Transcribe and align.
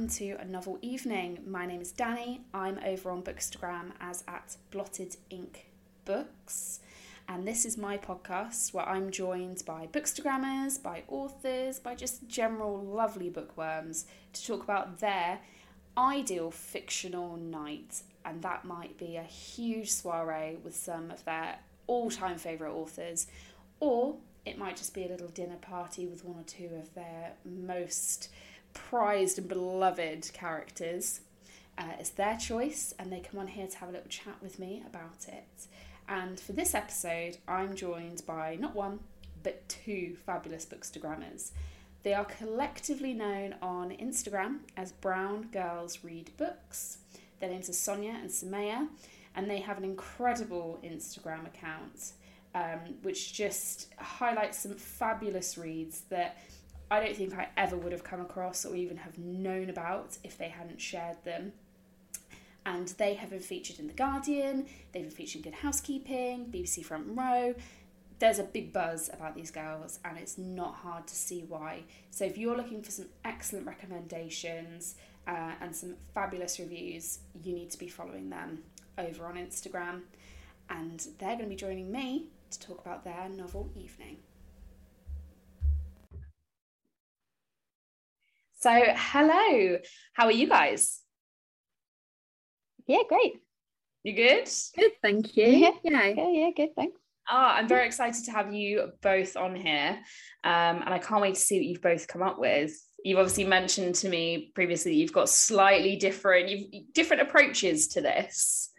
welcome 0.00 0.16
to 0.16 0.32
a 0.40 0.44
novel 0.46 0.78
evening. 0.80 1.38
My 1.46 1.66
name 1.66 1.82
is 1.82 1.92
Dannie. 1.92 2.40
I'm 2.54 2.78
over 2.86 3.10
on 3.10 3.22
Bookstagram 3.22 3.92
as 4.00 4.24
at 4.26 4.56
Blotted 4.70 5.18
Ink 5.28 5.66
Books. 6.06 6.80
And 7.28 7.46
this 7.46 7.66
is 7.66 7.76
my 7.76 7.98
podcast 7.98 8.72
where 8.72 8.88
I'm 8.88 9.10
joined 9.10 9.62
by 9.66 9.88
bookstagrammers, 9.92 10.82
by 10.82 11.02
authors, 11.06 11.78
by 11.80 11.94
just 11.94 12.26
general 12.28 12.82
lovely 12.82 13.28
bookworms 13.28 14.06
to 14.32 14.46
talk 14.46 14.62
about 14.62 15.00
their 15.00 15.40
ideal 15.98 16.50
fictional 16.50 17.36
night. 17.36 18.00
And 18.24 18.40
that 18.40 18.64
might 18.64 18.96
be 18.96 19.16
a 19.16 19.22
huge 19.22 19.90
soiree 19.90 20.56
with 20.64 20.74
some 20.74 21.10
of 21.10 21.26
their 21.26 21.58
all 21.86 22.10
time 22.10 22.38
favourite 22.38 22.72
authors, 22.72 23.26
or 23.80 24.16
it 24.46 24.56
might 24.56 24.78
just 24.78 24.94
be 24.94 25.04
a 25.04 25.08
little 25.08 25.28
dinner 25.28 25.58
party 25.60 26.06
with 26.06 26.24
one 26.24 26.40
or 26.40 26.44
two 26.44 26.70
of 26.80 26.94
their 26.94 27.32
most 27.44 28.30
prized 28.72 29.38
and 29.38 29.48
beloved 29.48 30.30
characters. 30.32 31.20
Uh, 31.78 31.92
it's 31.98 32.10
their 32.10 32.36
choice, 32.36 32.94
and 32.98 33.12
they 33.12 33.20
come 33.20 33.40
on 33.40 33.48
here 33.48 33.66
to 33.66 33.78
have 33.78 33.88
a 33.88 33.92
little 33.92 34.08
chat 34.08 34.36
with 34.42 34.58
me 34.58 34.82
about 34.86 35.26
it. 35.28 35.66
And 36.08 36.38
for 36.38 36.52
this 36.52 36.74
episode, 36.74 37.38
I'm 37.46 37.74
joined 37.74 38.22
by 38.26 38.56
not 38.56 38.74
one, 38.74 39.00
but 39.42 39.68
two 39.68 40.16
fabulous 40.26 40.66
bookstagrammers. 40.66 41.52
They 42.02 42.14
are 42.14 42.24
collectively 42.24 43.12
known 43.12 43.54
on 43.62 43.90
Instagram 43.90 44.60
as 44.76 44.92
Brown 44.92 45.48
Girls 45.52 46.02
Read 46.02 46.30
Books. 46.36 46.98
Their 47.40 47.50
names 47.50 47.68
are 47.68 47.72
Soniya 47.72 48.20
and 48.20 48.30
Sumayyah, 48.30 48.88
and 49.34 49.48
they 49.48 49.60
have 49.60 49.78
an 49.78 49.84
incredible 49.84 50.80
Instagram 50.84 51.46
account 51.46 52.12
um, 52.54 52.80
which 53.02 53.32
just 53.32 53.92
highlights 53.98 54.58
some 54.58 54.74
fabulous 54.74 55.56
reads 55.56 56.02
that 56.10 56.38
I 56.90 57.00
don't 57.00 57.16
think 57.16 57.34
I 57.34 57.48
ever 57.56 57.76
would 57.76 57.92
have 57.92 58.02
come 58.02 58.20
across 58.20 58.64
or 58.64 58.74
even 58.74 58.96
have 58.96 59.16
known 59.16 59.70
about 59.70 60.18
if 60.24 60.36
they 60.36 60.48
hadn't 60.48 60.80
shared 60.80 61.22
them. 61.24 61.52
And 62.66 62.88
they 62.88 63.14
have 63.14 63.30
been 63.30 63.40
featured 63.40 63.78
in 63.78 63.86
The 63.86 63.94
Guardian, 63.94 64.66
they've 64.92 65.04
been 65.04 65.10
featured 65.10 65.44
in 65.46 65.52
Good 65.52 65.60
Housekeeping, 65.60 66.46
BBC 66.52 66.84
Front 66.84 67.06
Row. 67.16 67.54
There's 68.18 68.38
a 68.38 68.44
big 68.44 68.72
buzz 68.72 69.08
about 69.10 69.34
these 69.34 69.50
girls, 69.50 69.98
and 70.04 70.18
it's 70.18 70.36
not 70.36 70.74
hard 70.74 71.06
to 71.06 71.14
see 71.14 71.44
why. 71.48 71.84
So, 72.10 72.26
if 72.26 72.36
you're 72.36 72.56
looking 72.56 72.82
for 72.82 72.90
some 72.90 73.06
excellent 73.24 73.66
recommendations 73.66 74.96
uh, 75.26 75.52
and 75.62 75.74
some 75.74 75.94
fabulous 76.12 76.58
reviews, 76.58 77.20
you 77.42 77.54
need 77.54 77.70
to 77.70 77.78
be 77.78 77.88
following 77.88 78.28
them 78.28 78.62
over 78.98 79.24
on 79.24 79.36
Instagram. 79.36 80.02
And 80.68 81.00
they're 81.18 81.36
going 81.36 81.44
to 81.44 81.46
be 81.46 81.56
joining 81.56 81.90
me 81.90 82.26
to 82.50 82.60
talk 82.60 82.80
about 82.80 83.04
their 83.04 83.28
novel 83.30 83.70
evening. 83.74 84.18
So, 88.60 88.70
hello, 88.70 89.78
how 90.12 90.26
are 90.26 90.32
you 90.32 90.46
guys? 90.46 91.00
Yeah, 92.86 92.98
great. 93.08 93.40
You 94.02 94.14
good? 94.14 94.50
Good, 94.76 94.92
thank 95.00 95.34
you. 95.34 95.46
Yeah, 95.46 95.70
yeah, 95.82 96.06
yeah, 96.08 96.28
yeah 96.28 96.50
good, 96.54 96.74
thanks. 96.76 97.00
Ah, 97.26 97.54
I'm 97.54 97.68
very 97.68 97.86
excited 97.86 98.22
to 98.26 98.32
have 98.32 98.52
you 98.52 98.92
both 99.00 99.34
on 99.38 99.56
here, 99.56 99.98
um, 100.44 100.82
and 100.82 100.90
I 100.90 100.98
can't 100.98 101.22
wait 101.22 101.36
to 101.36 101.40
see 101.40 101.58
what 101.58 101.64
you've 101.64 101.80
both 101.80 102.06
come 102.06 102.22
up 102.22 102.38
with. 102.38 102.72
You've 103.02 103.18
obviously 103.18 103.44
mentioned 103.44 103.94
to 103.96 104.10
me 104.10 104.52
previously 104.54 104.92
that 104.92 104.98
you've 104.98 105.14
got 105.14 105.30
slightly 105.30 105.96
different, 105.96 106.50
you've 106.50 106.92
different 106.92 107.22
approaches 107.22 107.88
to 107.88 108.02
this. 108.02 108.72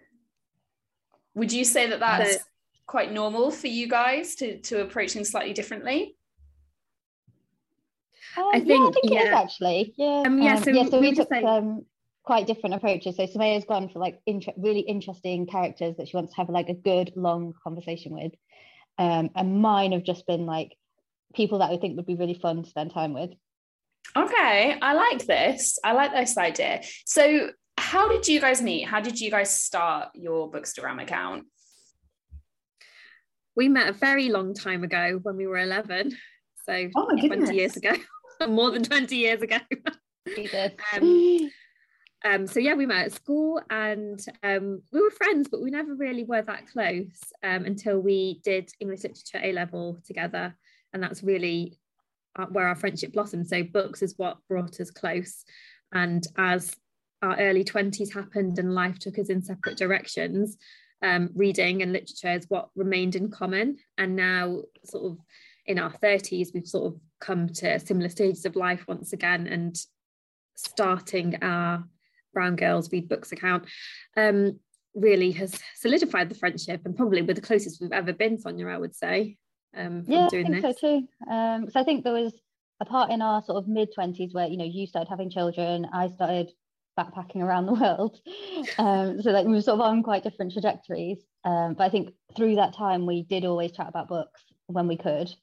Would 1.33 1.51
you 1.51 1.65
say 1.65 1.89
that 1.89 2.01
that's 2.01 2.35
so, 2.35 2.41
quite 2.85 3.11
normal 3.11 3.49
for 3.49 3.67
you 3.67 3.87
guys 3.87 4.35
to 4.35 4.59
to 4.61 4.81
approach 4.81 5.13
things 5.13 5.31
slightly 5.31 5.53
differently? 5.53 6.17
Uh, 8.37 8.49
I 8.53 8.59
think, 8.59 8.69
yeah, 8.69 8.75
I 8.75 8.91
think 8.91 9.13
yeah. 9.13 9.19
it 9.19 9.27
is 9.27 9.33
actually. 9.33 9.93
Yeah. 9.97 10.23
Um, 10.25 10.41
yeah, 10.41 10.55
so, 10.55 10.71
um, 10.71 10.75
yeah, 10.77 10.85
so 10.85 10.99
we, 10.99 11.09
we 11.09 11.15
took 11.15 11.29
say... 11.29 11.43
um, 11.43 11.85
quite 12.23 12.47
different 12.47 12.75
approaches. 12.75 13.17
So 13.17 13.25
Sumayyah's 13.25 13.65
gone 13.65 13.89
for 13.89 13.99
like 13.99 14.19
inter- 14.25 14.53
really 14.57 14.81
interesting 14.81 15.47
characters 15.47 15.95
that 15.97 16.07
she 16.07 16.15
wants 16.15 16.33
to 16.33 16.37
have 16.37 16.49
like 16.49 16.69
a 16.69 16.73
good 16.73 17.11
long 17.15 17.53
conversation 17.63 18.13
with. 18.13 18.33
Um, 18.97 19.29
and 19.35 19.61
mine 19.61 19.93
have 19.93 20.03
just 20.03 20.27
been 20.27 20.45
like 20.45 20.75
people 21.33 21.59
that 21.59 21.71
I 21.71 21.77
think 21.77 21.95
would 21.97 22.05
be 22.05 22.15
really 22.15 22.39
fun 22.39 22.63
to 22.63 22.69
spend 22.69 22.93
time 22.93 23.13
with. 23.13 23.31
Okay, 24.15 24.77
I 24.81 24.93
like 24.93 25.25
this. 25.25 25.79
I 25.83 25.93
like 25.93 26.11
this 26.11 26.37
idea. 26.37 26.81
So, 27.05 27.51
how 27.77 28.09
did 28.09 28.27
you 28.27 28.41
guys 28.41 28.61
meet? 28.61 28.83
How 28.83 28.99
did 28.99 29.19
you 29.19 29.31
guys 29.31 29.57
start 29.57 30.09
your 30.13 30.51
Bookstagram 30.51 31.01
account? 31.01 31.45
We 33.55 33.69
met 33.69 33.89
a 33.89 33.93
very 33.93 34.29
long 34.29 34.53
time 34.53 34.83
ago 34.83 35.19
when 35.21 35.37
we 35.37 35.47
were 35.47 35.57
11. 35.57 36.15
So, 36.65 36.89
oh 36.95 37.27
20 37.27 37.55
years 37.55 37.77
ago, 37.77 37.93
more 38.49 38.71
than 38.71 38.83
20 38.83 39.15
years 39.15 39.41
ago. 39.41 39.57
um, 40.93 41.51
um, 42.23 42.47
so 42.47 42.59
yeah, 42.59 42.75
we 42.75 42.85
met 42.85 43.07
at 43.07 43.13
school 43.13 43.61
and 43.69 44.23
um, 44.43 44.81
we 44.91 45.01
were 45.01 45.11
friends, 45.11 45.47
but 45.49 45.61
we 45.61 45.71
never 45.71 45.95
really 45.95 46.23
were 46.23 46.41
that 46.43 46.67
close 46.71 47.19
um, 47.43 47.65
until 47.65 47.99
we 47.99 48.39
did 48.43 48.71
English 48.79 49.03
literature 49.03 49.39
A 49.43 49.53
level 49.53 49.99
together, 50.05 50.55
and 50.93 51.01
that's 51.01 51.23
really 51.23 51.79
uh, 52.37 52.45
where 52.45 52.67
our 52.67 52.75
friendship 52.75 53.13
blossomed. 53.13 53.47
So 53.47 53.63
books 53.63 54.01
is 54.01 54.13
what 54.17 54.37
brought 54.47 54.79
us 54.79 54.91
close, 54.91 55.43
and 55.91 56.25
as 56.37 56.75
our 57.23 57.37
early 57.39 57.63
twenties 57.63 58.13
happened 58.13 58.59
and 58.59 58.75
life 58.75 58.99
took 58.99 59.17
us 59.17 59.29
in 59.29 59.41
separate 59.41 59.77
directions, 59.77 60.57
um, 61.01 61.29
reading 61.35 61.81
and 61.81 61.91
literature 61.91 62.33
is 62.33 62.45
what 62.49 62.69
remained 62.75 63.15
in 63.15 63.31
common. 63.31 63.77
And 63.97 64.15
now, 64.15 64.61
sort 64.85 65.11
of 65.11 65.17
in 65.65 65.79
our 65.79 65.91
thirties, 65.91 66.51
we've 66.53 66.67
sort 66.67 66.93
of 66.93 66.99
come 67.19 67.47
to 67.47 67.79
similar 67.79 68.09
stages 68.09 68.45
of 68.45 68.55
life 68.55 68.85
once 68.87 69.13
again, 69.13 69.47
and 69.47 69.75
starting 70.55 71.41
our 71.43 71.83
Brown 72.33 72.55
Girls 72.55 72.91
Read 72.91 73.09
Books 73.09 73.31
account 73.31 73.65
um, 74.17 74.59
really 74.95 75.31
has 75.31 75.59
solidified 75.75 76.29
the 76.29 76.35
friendship 76.35 76.81
and 76.85 76.95
probably 76.95 77.21
we're 77.21 77.33
the 77.33 77.41
closest 77.41 77.81
we've 77.81 77.91
ever 77.91 78.13
been, 78.13 78.37
Soniya, 78.37 78.73
I 78.73 78.77
would 78.77 78.95
say. 78.95 79.37
Um, 79.75 80.03
yeah, 80.07 80.25
I 80.25 80.29
think 80.29 80.61
this. 80.61 80.61
so 80.61 80.73
too. 80.73 81.07
Um, 81.31 81.69
so 81.69 81.79
I 81.79 81.83
think 81.83 82.03
there 82.03 82.13
was 82.13 82.33
a 82.81 82.85
part 82.85 83.11
in 83.11 83.21
our 83.21 83.41
sort 83.43 83.57
of 83.57 83.67
mid 83.67 83.89
20s 83.97 84.33
where, 84.33 84.47
you 84.47 84.57
know, 84.57 84.65
you 84.65 84.85
started 84.85 85.09
having 85.09 85.29
children, 85.29 85.87
I 85.93 86.07
started 86.09 86.51
backpacking 86.99 87.37
around 87.37 87.65
the 87.65 87.73
world. 87.73 88.19
Um, 88.77 89.21
so 89.21 89.31
like 89.31 89.45
we 89.47 89.53
were 89.53 89.61
sort 89.61 89.79
of 89.79 89.81
on 89.81 90.03
quite 90.03 90.23
different 90.23 90.53
trajectories. 90.53 91.17
Um, 91.43 91.73
but 91.73 91.85
I 91.85 91.89
think 91.89 92.13
through 92.35 92.55
that 92.55 92.75
time, 92.75 93.07
we 93.07 93.23
did 93.23 93.43
always 93.43 93.71
chat 93.71 93.89
about 93.89 94.07
books 94.07 94.43
when 94.67 94.87
we 94.87 94.97
could. 94.97 95.33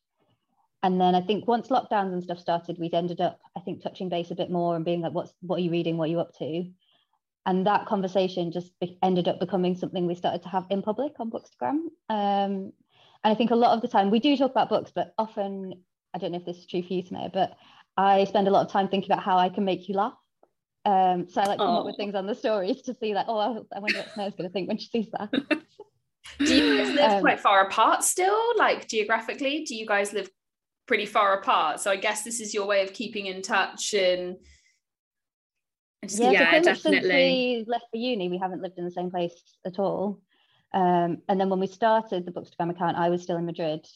And 0.82 1.00
then 1.00 1.14
I 1.14 1.20
think 1.20 1.48
once 1.48 1.68
lockdowns 1.68 2.12
and 2.12 2.22
stuff 2.22 2.38
started, 2.38 2.78
we'd 2.78 2.94
ended 2.94 3.20
up, 3.20 3.40
I 3.56 3.60
think, 3.60 3.82
touching 3.82 4.08
base 4.08 4.30
a 4.30 4.36
bit 4.36 4.50
more 4.50 4.76
and 4.76 4.84
being 4.84 5.00
like, 5.00 5.12
what's 5.12 5.32
what 5.40 5.56
are 5.56 5.62
you 5.62 5.70
reading? 5.70 5.96
What 5.96 6.04
are 6.04 6.12
you 6.12 6.20
up 6.20 6.36
to? 6.38 6.70
and 7.48 7.66
that 7.66 7.86
conversation 7.86 8.52
just 8.52 8.78
be- 8.78 8.98
ended 9.02 9.26
up 9.26 9.40
becoming 9.40 9.74
something 9.74 10.06
we 10.06 10.14
started 10.14 10.42
to 10.42 10.50
have 10.50 10.66
in 10.68 10.82
public 10.82 11.12
on 11.18 11.30
Bookstagram. 11.30 11.86
Um, 12.10 12.72
and 13.24 13.32
I 13.32 13.34
think 13.34 13.50
a 13.50 13.56
lot 13.56 13.74
of 13.74 13.80
the 13.80 13.88
time 13.88 14.10
we 14.10 14.20
do 14.20 14.36
talk 14.36 14.50
about 14.50 14.68
books, 14.68 14.92
but 14.94 15.14
often 15.16 15.72
I 16.12 16.18
don't 16.18 16.32
know 16.32 16.38
if 16.38 16.44
this 16.44 16.58
is 16.58 16.66
true 16.66 16.82
for 16.82 16.92
you, 16.92 17.02
Sumayyah, 17.02 17.32
but 17.32 17.56
I 17.96 18.24
spend 18.24 18.48
a 18.48 18.50
lot 18.50 18.66
of 18.66 18.70
time 18.70 18.88
thinking 18.88 19.10
about 19.10 19.24
how 19.24 19.38
I 19.38 19.48
can 19.48 19.64
make 19.64 19.88
you 19.88 19.94
laugh. 19.94 20.12
Um, 20.84 21.26
so 21.30 21.40
I 21.40 21.46
like 21.46 21.58
to 21.58 21.64
come 21.64 21.74
up 21.74 21.86
with 21.86 21.96
things 21.96 22.14
on 22.14 22.26
the 22.26 22.34
stories 22.34 22.82
to 22.82 22.94
see 22.94 23.14
like, 23.14 23.26
oh, 23.28 23.66
I 23.74 23.78
wonder 23.78 23.98
what 23.98 24.12
Sumayyah's 24.14 24.34
going 24.34 24.48
to 24.48 24.52
think 24.52 24.68
when 24.68 24.76
she 24.76 24.88
sees 24.88 25.10
that. 25.12 25.30
do 26.38 26.54
you 26.54 26.76
guys 26.76 26.94
live 26.94 27.12
um, 27.12 27.20
quite 27.22 27.40
far 27.40 27.66
apart 27.66 28.04
still? 28.04 28.38
Like 28.58 28.88
geographically, 28.88 29.64
do 29.64 29.74
you 29.74 29.86
guys 29.86 30.12
live 30.12 30.28
pretty 30.88 31.06
far 31.06 31.38
apart? 31.38 31.78
So 31.78 31.90
I 31.92 31.96
guess 31.96 32.24
this 32.24 32.40
is 32.40 32.52
your 32.52 32.66
way 32.66 32.82
of 32.82 32.92
keeping 32.92 33.26
in 33.26 33.42
touch 33.42 33.94
and 33.94 34.36
just, 36.02 36.20
yeah, 36.20 36.30
yeah 36.30 36.60
definitely. 36.60 37.00
Since 37.00 37.04
we 37.04 37.64
left 37.68 37.84
for 37.92 37.98
uni, 37.98 38.28
we 38.28 38.38
haven't 38.38 38.62
lived 38.62 38.78
in 38.78 38.84
the 38.84 38.90
same 38.90 39.10
place 39.10 39.34
at 39.64 39.78
all. 39.78 40.20
Um, 40.72 41.18
and 41.28 41.40
then 41.40 41.48
when 41.48 41.60
we 41.60 41.66
started 41.66 42.24
the 42.24 42.32
Bookstagram 42.32 42.70
account, 42.70 42.96
I 42.96 43.10
was 43.10 43.22
still 43.22 43.36
in 43.36 43.46
Madrid. 43.46 43.86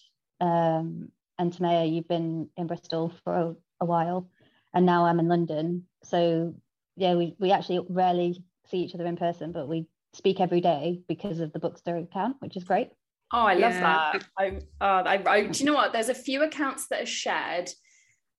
Um, 0.41 1.09
and 1.39 1.53
Sumayyah, 1.53 1.93
you've 1.93 2.09
been 2.09 2.49
in 2.56 2.67
Bristol 2.67 3.12
for 3.25 3.33
a, 3.35 3.55
a, 3.81 3.85
while, 3.85 4.29
and 4.75 4.87
now 4.87 5.06
I'm 5.06 5.19
in 5.19 5.29
London. 5.29 5.87
So 6.05 6.55
yeah, 6.97 7.15
we 7.15 7.35
we 7.38 7.53
actually 7.53 7.85
rarely 7.88 8.43
see 8.71 8.79
each 8.79 8.95
other 8.95 9.06
in 9.06 9.17
person, 9.17 9.53
but 9.53 9.69
we 9.69 9.87
speak 10.15 10.41
every 10.41 10.61
day 10.61 11.00
because 11.09 11.41
of 11.41 11.53
the 11.53 11.61
Bookstagram 11.61 12.05
account, 12.05 12.37
which 12.41 12.56
is 12.56 12.65
great. 12.65 12.91
Oh, 13.32 13.46
I 13.46 13.55
love 13.55 13.73
yeah. 13.73 14.12
that. 14.12 14.25
I, 14.38 14.49
uh, 14.81 15.02
I, 15.06 15.23
I, 15.26 15.46
do 15.46 15.58
you 15.58 15.67
know 15.67 15.75
what? 15.75 15.93
There's 15.93 16.11
a 16.11 16.14
few 16.14 16.43
accounts 16.43 16.88
that 16.88 17.02
are 17.02 17.06
shared 17.06 17.70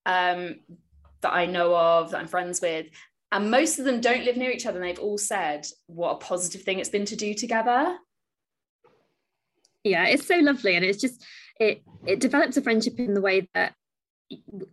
um, 0.06 0.60
that 1.22 1.34
I 1.34 1.48
know 1.48 1.75
of 1.75 2.12
that 2.12 2.19
I'm 2.19 2.28
friends 2.28 2.62
with, 2.62 2.88
and 3.34 3.50
most 3.50 3.80
of 3.80 3.86
them 3.86 4.00
don't 4.00 4.24
live 4.24 4.38
near 4.38 4.51
each 4.51 4.66
other 4.66 4.80
and 4.80 4.88
they've 4.88 5.04
all 5.04 5.18
said 5.18 5.66
what 5.88 6.12
a 6.12 6.18
positive 6.18 6.62
thing 6.62 6.80
it's 6.80 6.90
been 6.90 7.06
to 7.06 7.16
do 7.16 7.34
together 7.34 7.98
yeah 9.84 10.06
it's 10.06 10.28
so 10.28 10.38
lovely 10.38 10.75
and 10.75 10.86
it's 10.86 11.01
just 11.01 11.25
it 11.60 11.81
it 12.06 12.19
develops 12.19 12.56
a 12.57 12.62
friendship 12.62 13.00
in 13.00 13.13
the 13.13 13.22
way 13.22 13.50
that 13.54 13.74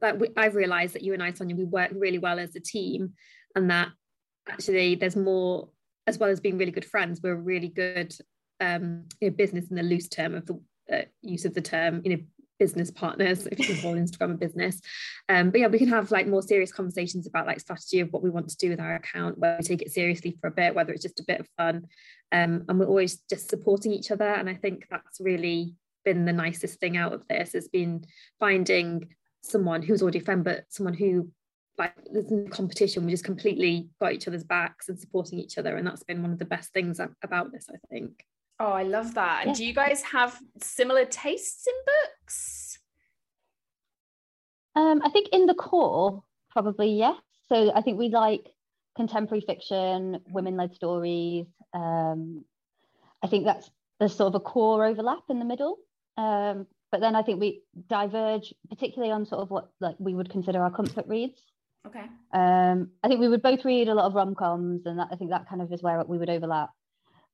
that 0.00 0.18
we, 0.18 0.28
I've 0.36 0.54
realized 0.54 0.94
that 0.94 1.02
you 1.02 1.12
and 1.14 1.22
I 1.22 1.32
Soniya 1.32 1.56
we 1.56 1.64
work 1.64 1.90
really 1.94 2.18
well 2.18 2.38
as 2.38 2.54
a 2.54 2.60
team 2.60 3.14
and 3.56 3.70
that 3.70 3.88
actually 4.48 4.94
there's 4.94 5.16
more 5.16 5.70
as 6.06 6.18
well 6.18 6.30
as 6.30 6.40
being 6.40 6.58
really 6.58 6.70
good 6.70 6.84
friends 6.84 7.20
we're 7.22 7.34
really 7.34 7.68
good 7.68 8.14
um 8.60 9.04
you 9.20 9.30
know, 9.30 9.36
business 9.36 9.68
in 9.68 9.76
the 9.76 9.82
loose 9.82 10.08
term 10.08 10.34
of 10.34 10.46
the 10.46 10.60
uh, 10.92 11.02
use 11.22 11.44
of 11.44 11.54
the 11.54 11.60
term 11.60 12.02
you 12.04 12.16
know 12.16 12.22
business 12.60 12.90
partners 12.90 13.46
if 13.46 13.58
you 13.58 13.64
can 13.64 13.80
call 13.80 13.94
instagram 13.94 14.32
a 14.32 14.34
business. 14.34 14.80
Um, 15.28 15.50
but 15.50 15.60
yeah 15.60 15.66
we 15.66 15.78
can 15.78 15.88
have 15.88 16.10
like 16.10 16.28
more 16.28 16.42
serious 16.42 16.70
conversations 16.70 17.26
about 17.26 17.46
like 17.46 17.58
strategy 17.58 18.00
of 18.00 18.12
what 18.12 18.22
we 18.22 18.30
want 18.30 18.48
to 18.50 18.56
do 18.56 18.68
with 18.68 18.80
our 18.80 18.96
account 18.96 19.38
whether 19.38 19.56
we 19.58 19.64
take 19.64 19.82
it 19.82 19.90
seriously 19.90 20.36
for 20.40 20.48
a 20.48 20.52
bit 20.52 20.74
whether 20.74 20.92
it's 20.92 21.02
just 21.02 21.20
a 21.20 21.24
bit 21.26 21.40
of 21.40 21.48
fun. 21.56 21.86
Um, 22.32 22.64
and 22.68 22.78
we're 22.78 22.86
always 22.86 23.22
just 23.30 23.48
supporting 23.48 23.92
each 23.92 24.10
other. 24.10 24.28
And 24.28 24.48
i 24.48 24.54
think 24.54 24.86
that's 24.90 25.20
really 25.20 25.74
been 26.04 26.26
the 26.26 26.32
nicest 26.32 26.78
thing 26.80 26.96
out 26.96 27.12
of 27.12 27.26
this 27.28 27.54
has 27.54 27.68
been 27.68 28.04
finding 28.38 29.08
someone 29.42 29.82
who's 29.82 30.02
already 30.02 30.18
a 30.18 30.22
friend 30.22 30.44
but 30.44 30.64
someone 30.68 30.94
who 30.94 31.30
like 31.78 31.94
there's 32.12 32.30
no 32.30 32.44
competition. 32.50 33.06
We 33.06 33.12
just 33.12 33.24
completely 33.24 33.88
got 33.98 34.12
each 34.12 34.28
other's 34.28 34.44
backs 34.44 34.90
and 34.90 34.98
supporting 34.98 35.38
each 35.38 35.56
other. 35.56 35.76
And 35.76 35.86
that's 35.86 36.02
been 36.02 36.20
one 36.20 36.32
of 36.32 36.38
the 36.38 36.44
best 36.44 36.74
things 36.74 37.00
about 37.22 37.52
this 37.52 37.68
i 37.72 37.78
think 37.88 38.22
Oh, 38.60 38.72
I 38.72 38.82
love 38.82 39.14
that. 39.14 39.46
And 39.46 39.56
do 39.56 39.64
you 39.64 39.72
guys 39.72 40.02
have 40.02 40.38
similar 40.60 41.06
tastes 41.06 41.66
in 41.66 41.72
books? 41.86 42.78
Um, 44.76 45.00
I 45.02 45.08
think 45.08 45.30
in 45.32 45.46
the 45.46 45.54
core, 45.54 46.22
probably 46.50 46.90
yes. 46.90 47.16
So 47.48 47.72
I 47.74 47.80
think 47.80 47.98
we 47.98 48.10
like 48.10 48.50
contemporary 48.96 49.40
fiction, 49.40 50.20
women-led 50.28 50.74
stories. 50.74 51.46
Um, 51.72 52.44
I 53.22 53.28
think 53.28 53.46
that's 53.46 53.70
there's 53.98 54.14
sort 54.14 54.34
of 54.34 54.34
a 54.34 54.44
core 54.44 54.84
overlap 54.84 55.22
in 55.30 55.38
the 55.38 55.44
middle. 55.46 55.78
Um, 56.18 56.66
but 56.92 57.00
then 57.00 57.16
I 57.16 57.22
think 57.22 57.40
we 57.40 57.62
diverge, 57.88 58.52
particularly 58.68 59.10
on 59.10 59.24
sort 59.24 59.40
of 59.40 59.50
what 59.50 59.70
like 59.80 59.96
we 59.98 60.14
would 60.14 60.28
consider 60.28 60.62
our 60.62 60.70
comfort 60.70 61.06
reads. 61.08 61.40
Okay. 61.86 62.04
Um, 62.34 62.90
I 63.02 63.08
think 63.08 63.20
we 63.20 63.28
would 63.28 63.42
both 63.42 63.64
read 63.64 63.88
a 63.88 63.94
lot 63.94 64.04
of 64.04 64.14
rom-coms, 64.14 64.84
and 64.84 64.98
that, 64.98 65.08
I 65.10 65.16
think 65.16 65.30
that 65.30 65.48
kind 65.48 65.62
of 65.62 65.72
is 65.72 65.82
where 65.82 66.04
we 66.04 66.18
would 66.18 66.28
overlap 66.28 66.70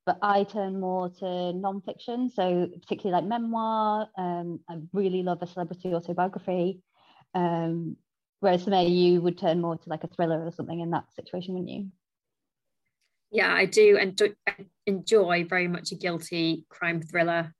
but 0.06 0.18
I 0.22 0.44
turn 0.44 0.80
more 0.80 1.10
to 1.10 1.24
nonfiction, 1.24 2.32
so 2.32 2.68
particularly 2.80 3.20
like 3.20 3.28
memoir. 3.28 4.08
Um, 4.16 4.60
I 4.70 4.76
really 4.92 5.24
love 5.24 5.42
a 5.42 5.48
celebrity 5.48 5.92
autobiography. 5.92 6.80
Um, 7.34 7.96
whereas 8.38 8.64
Sumayyah, 8.64 8.96
you 8.96 9.20
would 9.20 9.36
turn 9.36 9.60
more 9.60 9.76
to 9.76 9.88
like 9.88 10.04
a 10.04 10.06
thriller 10.06 10.46
or 10.46 10.52
something 10.52 10.78
in 10.78 10.90
that 10.90 11.12
situation, 11.16 11.54
wouldn't 11.54 11.70
you? 11.70 11.88
Yeah, 13.32 13.52
I 13.52 13.64
do 13.64 13.98
and 14.00 14.18
enjoy 14.86 15.44
very 15.44 15.66
much 15.66 15.90
a 15.90 15.96
guilty 15.96 16.64
crime 16.68 17.02
thriller, 17.02 17.52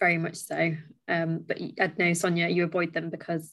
very 0.00 0.18
much 0.18 0.34
so. 0.34 0.74
Um, 1.06 1.44
but 1.46 1.60
I 1.60 1.86
know 1.96 2.10
Soniya, 2.10 2.52
you 2.52 2.64
avoid 2.64 2.92
them 2.92 3.10
because 3.10 3.52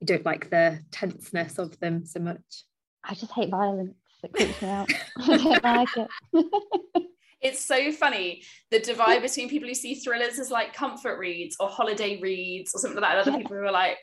you 0.00 0.06
don't 0.08 0.26
like 0.26 0.50
the 0.50 0.80
tenseness 0.90 1.58
of 1.58 1.78
them 1.78 2.04
so 2.04 2.18
much. 2.18 2.64
I 3.04 3.14
just 3.14 3.30
hate 3.30 3.50
violence. 3.50 3.94
It 4.24 4.32
creeps 4.32 4.60
me 4.60 4.68
out. 4.68 4.92
I 5.18 5.36
don't 5.36 5.64
like 5.64 5.88
it. 5.96 7.06
It's 7.42 7.64
so 7.64 7.90
funny 7.92 8.42
the 8.70 8.78
divide 8.78 9.22
between 9.22 9.48
people 9.48 9.68
who 9.68 9.74
see 9.74 9.94
thrillers 9.96 10.38
as 10.38 10.50
like 10.50 10.72
comfort 10.74 11.18
reads 11.18 11.56
or 11.58 11.68
holiday 11.68 12.20
reads 12.20 12.74
or 12.74 12.78
something 12.78 13.00
like 13.00 13.10
that. 13.10 13.26
And 13.26 13.28
other 13.28 13.42
people 13.42 13.56
who 13.56 13.64
are 13.64 13.72
like, 13.72 13.98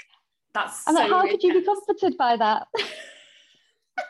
that's 0.53 0.87
I'm 0.87 0.95
so 0.95 1.01
like, 1.01 1.11
how 1.11 1.27
could 1.27 1.43
you 1.43 1.53
be 1.53 1.65
comforted 1.65 2.17
by 2.17 2.35
that? 2.35 2.67
I 2.77 4.01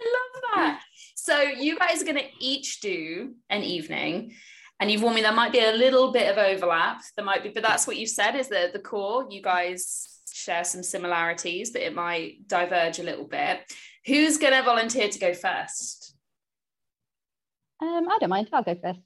love 0.00 0.42
that. 0.54 0.80
So 1.14 1.40
you 1.40 1.78
guys 1.78 2.02
are 2.02 2.06
going 2.06 2.16
to 2.16 2.28
each 2.40 2.80
do 2.80 3.34
an 3.50 3.62
evening, 3.62 4.32
and 4.80 4.90
you've 4.90 5.02
warned 5.02 5.16
me 5.16 5.22
there 5.22 5.32
might 5.32 5.52
be 5.52 5.60
a 5.60 5.72
little 5.72 6.12
bit 6.12 6.30
of 6.30 6.38
overlap. 6.38 7.02
There 7.16 7.24
might 7.24 7.42
be, 7.42 7.50
but 7.50 7.62
that's 7.62 7.86
what 7.86 7.96
you 7.96 8.06
said 8.06 8.34
is 8.34 8.48
that 8.48 8.72
the 8.72 8.78
core. 8.78 9.26
You 9.28 9.42
guys 9.42 10.20
share 10.32 10.64
some 10.64 10.82
similarities, 10.82 11.70
but 11.70 11.82
it 11.82 11.94
might 11.94 12.46
diverge 12.46 12.98
a 12.98 13.02
little 13.02 13.26
bit. 13.26 13.60
Who's 14.06 14.38
going 14.38 14.54
to 14.54 14.62
volunteer 14.62 15.08
to 15.08 15.18
go 15.18 15.34
first? 15.34 16.07
Um, 17.80 18.08
I 18.08 18.18
don't 18.20 18.30
mind. 18.30 18.48
I'll 18.52 18.62
go 18.62 18.74
first. 18.74 19.00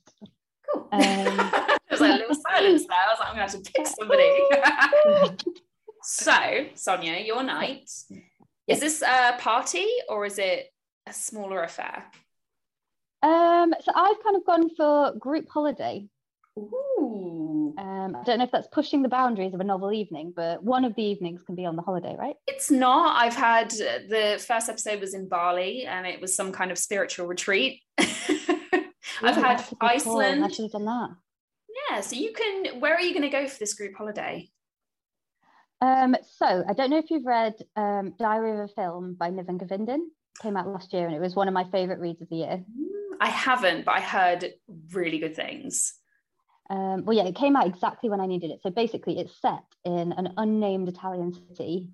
Cool. 0.72 0.88
Um, 0.92 1.00
there 1.02 1.78
was 1.90 2.00
like 2.00 2.14
a 2.14 2.18
little 2.18 2.36
silence 2.50 2.86
there. 2.86 2.98
I 2.98 3.10
was 3.10 3.18
like, 3.20 3.28
I'm 3.28 3.36
going 3.36 3.48
to 3.48 3.56
have 3.56 3.62
to 3.62 3.72
pick 3.72 3.86
somebody. 3.86 5.44
so, 6.02 6.32
Soniya, 6.74 7.26
your 7.26 7.42
night. 7.42 7.90
Is 8.68 8.80
this 8.80 9.02
a 9.02 9.36
party 9.38 9.86
or 10.08 10.24
is 10.24 10.38
it 10.38 10.72
a 11.06 11.12
smaller 11.12 11.62
affair? 11.62 12.04
Um, 13.22 13.74
so 13.80 13.92
I've 13.94 14.22
kind 14.22 14.36
of 14.36 14.46
gone 14.46 14.70
for 14.74 15.12
group 15.18 15.48
holiday. 15.48 16.08
Ooh. 16.58 17.74
Um, 17.78 18.16
I 18.16 18.22
don't 18.24 18.38
know 18.38 18.44
if 18.44 18.50
that's 18.50 18.68
pushing 18.68 19.02
the 19.02 19.08
boundaries 19.08 19.54
of 19.54 19.60
a 19.60 19.64
novel 19.64 19.92
evening, 19.92 20.32
but 20.34 20.62
one 20.62 20.84
of 20.84 20.94
the 20.94 21.02
evenings 21.02 21.42
can 21.42 21.54
be 21.54 21.64
on 21.64 21.76
the 21.76 21.82
holiday, 21.82 22.14
right? 22.18 22.36
It's 22.46 22.70
not. 22.70 23.16
I've 23.20 23.34
had 23.34 23.70
the 23.70 24.42
first 24.46 24.68
episode 24.68 25.00
was 25.00 25.14
in 25.14 25.28
Bali 25.28 25.86
and 25.86 26.06
it 26.06 26.20
was 26.20 26.34
some 26.34 26.52
kind 26.52 26.70
of 26.70 26.78
spiritual 26.78 27.26
retreat. 27.26 27.80
I've 29.22 29.36
had 29.36 29.64
Iceland. 29.80 30.36
Cool. 30.36 30.44
I 30.44 30.48
should 30.48 30.62
have 30.64 30.72
done 30.72 30.84
that. 30.84 31.10
Yeah, 31.90 32.00
so 32.00 32.16
you 32.16 32.32
can. 32.32 32.80
Where 32.80 32.94
are 32.94 33.00
you 33.00 33.12
going 33.12 33.22
to 33.22 33.28
go 33.28 33.46
for 33.48 33.58
this 33.58 33.74
group 33.74 33.94
holiday? 33.96 34.50
Um, 35.80 36.16
so 36.38 36.64
I 36.68 36.72
don't 36.74 36.90
know 36.90 36.98
if 36.98 37.10
you've 37.10 37.26
read 37.26 37.54
um, 37.76 38.14
Diary 38.18 38.52
of 38.52 38.58
a 38.58 38.68
Film 38.68 39.14
by 39.14 39.30
Niven 39.30 39.58
Govinden. 39.58 40.00
Came 40.40 40.56
out 40.56 40.68
last 40.68 40.92
year, 40.92 41.06
and 41.06 41.14
it 41.14 41.20
was 41.20 41.34
one 41.34 41.48
of 41.48 41.54
my 41.54 41.64
favourite 41.64 42.00
reads 42.00 42.22
of 42.22 42.28
the 42.28 42.36
year. 42.36 42.64
I 43.20 43.28
haven't, 43.28 43.84
but 43.84 43.92
I 43.92 44.00
heard 44.00 44.52
really 44.92 45.18
good 45.18 45.36
things. 45.36 45.94
Um, 46.70 47.04
well, 47.04 47.16
yeah, 47.16 47.24
it 47.24 47.36
came 47.36 47.56
out 47.56 47.66
exactly 47.66 48.08
when 48.08 48.20
I 48.20 48.26
needed 48.26 48.50
it. 48.50 48.60
So 48.62 48.70
basically, 48.70 49.18
it's 49.18 49.40
set 49.40 49.64
in 49.84 50.12
an 50.12 50.34
unnamed 50.36 50.88
Italian 50.88 51.32
city 51.32 51.88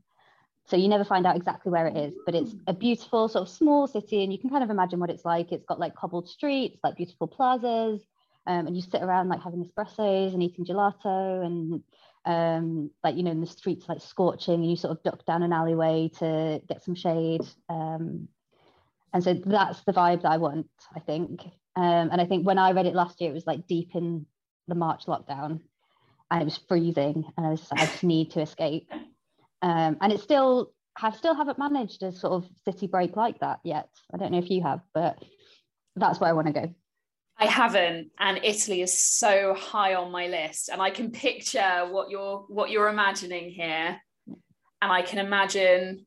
so 0.69 0.77
you 0.77 0.89
never 0.89 1.05
find 1.05 1.27
out 1.27 1.35
exactly 1.35 1.73
where 1.73 1.87
it 1.87 1.97
is, 1.97 2.15
but 2.27 2.35
it's 2.35 2.55
a 2.67 2.75
beautiful 2.75 3.27
sort 3.29 3.43
of 3.43 3.49
small 3.49 3.87
city, 3.87 4.23
and 4.23 4.31
you 4.31 4.39
can 4.39 4.51
kind 4.51 4.63
of 4.63 4.69
imagine 4.69 5.01
what 5.01 5.09
it's 5.09 5.25
like. 5.25 5.51
It's 5.51 5.65
got 5.65 5.81
like 5.81 5.95
cobbled 5.95 6.29
streets, 6.29 6.79
like 6.85 6.97
beautiful 6.97 7.27
plazas, 7.27 8.03
um, 8.47 8.67
and 8.67 8.77
you 8.77 8.83
sit 8.83 9.03
around 9.03 9.29
like 9.29 9.43
having 9.43 9.65
espressos 9.65 10.35
and 10.35 10.43
eating 10.43 10.67
gelato, 10.67 11.45
and 11.45 11.83
um, 12.27 12.91
like 13.03 13.17
you 13.17 13.23
know, 13.23 13.31
in 13.31 13.41
the 13.41 13.47
streets 13.47 13.89
like 13.89 14.03
scorching, 14.03 14.57
and 14.57 14.71
you 14.71 14.77
sort 14.77 14.91
of 14.91 15.03
duck 15.03 15.25
down 15.25 15.43
an 15.43 15.55
alleyway 15.55 16.11
to 16.19 16.61
get 16.69 16.85
some 16.85 16.95
shade. 16.95 17.47
Um, 17.71 18.29
and 19.15 19.25
so 19.25 19.33
that's 19.33 19.81
the 19.85 19.95
vibe 19.95 20.21
that 20.23 20.33
I 20.33 20.37
want, 20.37 20.69
I 20.95 21.01
think. 21.01 21.41
Um, 21.77 22.11
and 22.13 22.21
I 22.21 22.27
think 22.27 22.47
when 22.47 22.59
I 22.59 22.73
read 22.73 22.85
it 22.85 22.95
last 22.95 23.23
year, 23.23 23.31
it 23.31 23.35
was 23.35 23.47
like 23.47 23.67
deep 23.67 23.95
in 23.95 24.27
the 24.67 24.75
March 24.75 25.07
lockdown, 25.07 25.61
and 26.31 26.43
it 26.43 26.45
was 26.45 26.61
freezing, 26.69 27.25
and 27.39 27.47
I 27.47 27.51
was 27.51 27.61
just 27.61 27.73
like, 27.73 27.81
I 27.81 27.87
just 27.87 28.05
need 28.05 28.33
to 28.33 28.43
escape. 28.43 28.93
Um, 29.63 29.97
and 30.01 30.13
it's 30.13 30.23
still 30.23 30.73
I 31.01 31.11
still 31.13 31.35
haven't 31.35 31.59
managed 31.59 32.03
a 32.03 32.13
sort 32.13 32.33
of 32.33 32.51
city 32.65 32.87
break 32.87 33.17
like 33.17 33.41
that 33.41 33.61
yet. 33.63 33.89
I 34.13 34.17
don't 34.17 34.33
know 34.33 34.39
if 34.39 34.51
you 34.51 34.63
have, 34.63 34.81
but 34.93 35.23
that's 35.97 36.21
where 36.21 36.31
I 36.31 36.33
want 36.33 36.49
to 36.49 36.53
go. 36.53 36.75
I 37.41 37.47
haven't, 37.47 38.11
and 38.19 38.41
Italy 38.43 38.83
is 38.83 39.01
so 39.01 39.55
high 39.55 39.95
on 39.95 40.11
my 40.11 40.27
list, 40.27 40.71
and 40.71 40.83
I 40.83 40.91
can 40.91 41.13
picture 41.13 41.87
what 41.89 42.11
you're 42.11 42.45
what 42.49 42.71
you're 42.71 42.89
imagining 42.89 43.51
here, 43.51 44.01
and 44.27 44.93
I 44.93 45.03
can 45.03 45.25
imagine 45.25 46.05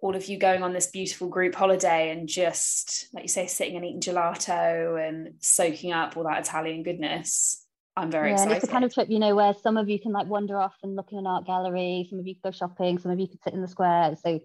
all 0.00 0.14
of 0.14 0.26
you 0.26 0.38
going 0.38 0.62
on 0.62 0.72
this 0.72 0.86
beautiful 0.88 1.28
group 1.28 1.54
holiday 1.54 2.10
and 2.10 2.28
just 2.28 3.08
like 3.12 3.24
you 3.24 3.28
say, 3.28 3.46
sitting 3.46 3.76
and 3.76 3.84
eating 3.84 4.00
gelato 4.00 5.08
and 5.08 5.34
soaking 5.40 5.92
up 5.92 6.16
all 6.16 6.24
that 6.24 6.46
Italian 6.46 6.82
goodness. 6.82 7.66
I'm 7.98 8.10
very 8.10 8.28
yeah, 8.28 8.34
excited. 8.34 8.52
And 8.52 8.56
it's 8.56 8.66
the 8.66 8.72
kind 8.72 8.84
of 8.84 8.94
trip, 8.94 9.10
you 9.10 9.18
know, 9.18 9.34
where 9.34 9.52
some 9.54 9.76
of 9.76 9.88
you 9.88 9.98
can 9.98 10.12
like 10.12 10.26
wander 10.26 10.58
off 10.58 10.76
and 10.82 10.94
look 10.94 11.12
in 11.12 11.18
an 11.18 11.26
art 11.26 11.46
gallery, 11.46 12.06
some 12.08 12.18
of 12.18 12.26
you 12.26 12.34
can 12.34 12.50
go 12.50 12.50
shopping, 12.50 12.98
some 12.98 13.10
of 13.10 13.18
you 13.18 13.26
can 13.26 13.40
sit 13.42 13.54
in 13.54 13.60
the 13.60 13.68
square. 13.68 14.16
So 14.22 14.40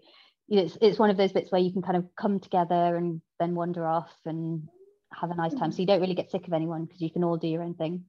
you 0.47 0.57
know, 0.57 0.63
it's, 0.63 0.77
it's 0.81 0.99
one 0.99 1.09
of 1.09 1.17
those 1.17 1.31
bits 1.31 1.51
where 1.51 1.61
you 1.61 1.71
can 1.71 1.81
kind 1.81 1.97
of 1.97 2.05
come 2.15 2.39
together 2.39 2.95
and 2.95 3.21
then 3.39 3.55
wander 3.55 3.85
off 3.85 4.11
and 4.25 4.67
have 5.13 5.31
a 5.31 5.35
nice 5.35 5.53
time. 5.53 5.71
So 5.71 5.79
you 5.79 5.87
don't 5.87 6.01
really 6.01 6.15
get 6.15 6.31
sick 6.31 6.47
of 6.47 6.53
anyone 6.53 6.85
because 6.85 7.01
you 7.01 7.11
can 7.11 7.23
all 7.23 7.37
do 7.37 7.47
your 7.47 7.63
own 7.63 7.75
thing. 7.75 8.05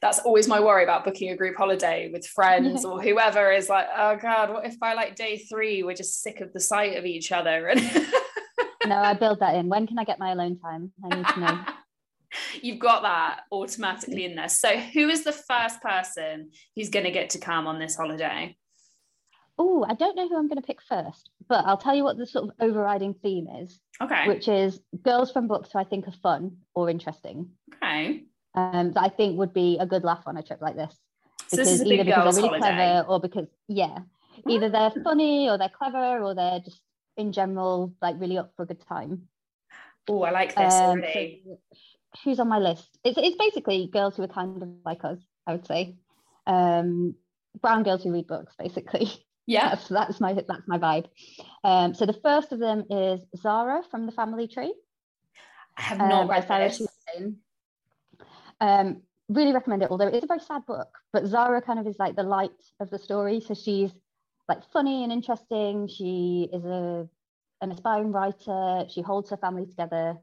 That's 0.00 0.18
always 0.20 0.48
my 0.48 0.58
worry 0.58 0.82
about 0.82 1.04
booking 1.04 1.30
a 1.30 1.36
group 1.36 1.56
holiday 1.56 2.10
with 2.12 2.26
friends 2.26 2.84
or 2.86 3.00
whoever 3.00 3.52
is 3.52 3.68
like, 3.68 3.86
oh 3.96 4.16
God, 4.16 4.50
what 4.50 4.66
if 4.66 4.80
by 4.80 4.94
like 4.94 5.14
day 5.14 5.38
three 5.38 5.82
we're 5.82 5.94
just 5.94 6.22
sick 6.22 6.40
of 6.40 6.52
the 6.52 6.60
sight 6.60 6.96
of 6.96 7.04
each 7.04 7.30
other? 7.30 7.68
And 7.68 7.80
no, 8.86 8.96
I 8.96 9.14
build 9.14 9.40
that 9.40 9.54
in. 9.54 9.68
When 9.68 9.86
can 9.86 9.98
I 9.98 10.04
get 10.04 10.18
my 10.18 10.32
alone 10.32 10.58
time? 10.58 10.92
I 11.04 11.16
need 11.16 11.28
to 11.28 11.40
know 11.40 11.64
you've 12.62 12.78
got 12.78 13.02
that 13.02 13.40
automatically 13.52 14.24
in 14.24 14.34
there. 14.34 14.48
So, 14.48 14.76
who 14.76 15.08
is 15.08 15.24
the 15.24 15.32
first 15.32 15.80
person 15.82 16.50
who's 16.74 16.90
going 16.90 17.04
to 17.04 17.10
get 17.10 17.30
to 17.30 17.38
come 17.38 17.66
on 17.66 17.78
this 17.78 17.96
holiday? 17.96 18.56
Oh, 19.58 19.86
I 19.88 19.94
don't 19.94 20.16
know 20.16 20.28
who 20.28 20.36
I'm 20.36 20.48
going 20.48 20.60
to 20.60 20.66
pick 20.66 20.82
first, 20.82 21.30
but 21.48 21.64
I'll 21.64 21.78
tell 21.78 21.94
you 21.94 22.04
what 22.04 22.18
the 22.18 22.26
sort 22.26 22.44
of 22.44 22.50
overriding 22.60 23.14
theme 23.14 23.46
is. 23.62 23.80
Okay. 24.02 24.28
Which 24.28 24.48
is 24.48 24.80
girls 25.02 25.32
from 25.32 25.48
books 25.48 25.70
who 25.72 25.78
I 25.78 25.84
think 25.84 26.06
are 26.06 26.12
fun 26.22 26.58
or 26.74 26.90
interesting. 26.90 27.50
Okay. 27.74 28.24
Um, 28.54 28.92
that 28.92 29.02
I 29.02 29.08
think 29.08 29.38
would 29.38 29.54
be 29.54 29.78
a 29.80 29.86
good 29.86 30.04
laugh 30.04 30.24
on 30.26 30.36
a 30.36 30.42
trip 30.42 30.60
like 30.60 30.76
this. 30.76 30.94
So 31.48 31.56
because 31.56 31.78
this 31.78 31.88
either 31.88 32.04
because 32.04 32.34
they're 32.34 32.44
really 32.44 32.58
holiday. 32.58 32.76
clever 32.76 33.08
or 33.08 33.20
because 33.20 33.46
yeah, 33.68 33.98
either 34.48 34.68
they're 34.68 34.92
funny 35.02 35.48
or 35.48 35.56
they're 35.58 35.68
clever 35.68 36.22
or 36.22 36.34
they're 36.34 36.60
just 36.60 36.80
in 37.16 37.32
general 37.32 37.94
like 38.02 38.16
really 38.18 38.38
up 38.38 38.52
for 38.56 38.64
a 38.64 38.66
good 38.66 38.86
time. 38.86 39.28
Oh, 40.08 40.22
I 40.22 40.30
like 40.30 40.54
this 40.54 40.74
um, 40.74 41.00
already. 41.00 41.42
So 41.44 41.58
who's 42.24 42.40
on 42.40 42.48
my 42.48 42.58
list? 42.58 42.98
It's, 43.04 43.18
it's 43.18 43.36
basically 43.36 43.88
girls 43.92 44.16
who 44.16 44.22
are 44.22 44.28
kind 44.28 44.62
of 44.62 44.68
like 44.84 45.04
us, 45.04 45.18
I 45.46 45.52
would 45.52 45.66
say. 45.66 45.96
Um, 46.46 47.14
brown 47.60 47.82
girls 47.82 48.02
who 48.02 48.12
read 48.12 48.26
books, 48.26 48.54
basically. 48.58 49.10
Yeah, 49.48 49.68
that's, 49.68 49.86
that's 49.86 50.20
my 50.20 50.32
that's 50.32 50.66
my 50.66 50.76
vibe. 50.76 51.06
Um, 51.62 51.94
so 51.94 52.04
the 52.04 52.18
first 52.20 52.50
of 52.50 52.58
them 52.58 52.82
is 52.90 53.20
Zara 53.36 53.84
from 53.92 54.06
the 54.06 54.10
Family 54.10 54.48
Tree. 54.48 54.74
I 55.76 55.82
have 55.82 55.98
not 55.98 56.22
um, 56.22 56.28
read 56.28 56.48
Sarah 56.48 56.68
this. 56.68 56.82
Um, 58.60 59.02
really 59.28 59.52
recommend 59.52 59.84
it. 59.84 59.90
Although 59.92 60.08
it's 60.08 60.24
a 60.24 60.26
very 60.26 60.40
sad 60.40 60.66
book, 60.66 60.88
but 61.12 61.26
Zara 61.26 61.62
kind 61.62 61.78
of 61.78 61.86
is 61.86 61.96
like 61.96 62.16
the 62.16 62.24
light 62.24 62.50
of 62.80 62.90
the 62.90 62.98
story. 62.98 63.40
So 63.40 63.54
she's 63.54 63.92
like 64.48 64.68
funny 64.72 65.04
and 65.04 65.12
interesting. 65.12 65.86
She 65.88 66.48
is 66.52 66.64
a 66.64 67.08
an 67.60 67.70
aspiring 67.70 68.12
writer. 68.12 68.84
She 68.88 69.00
holds 69.00 69.30
her 69.30 69.36
family 69.36 69.66
together. 69.66 70.16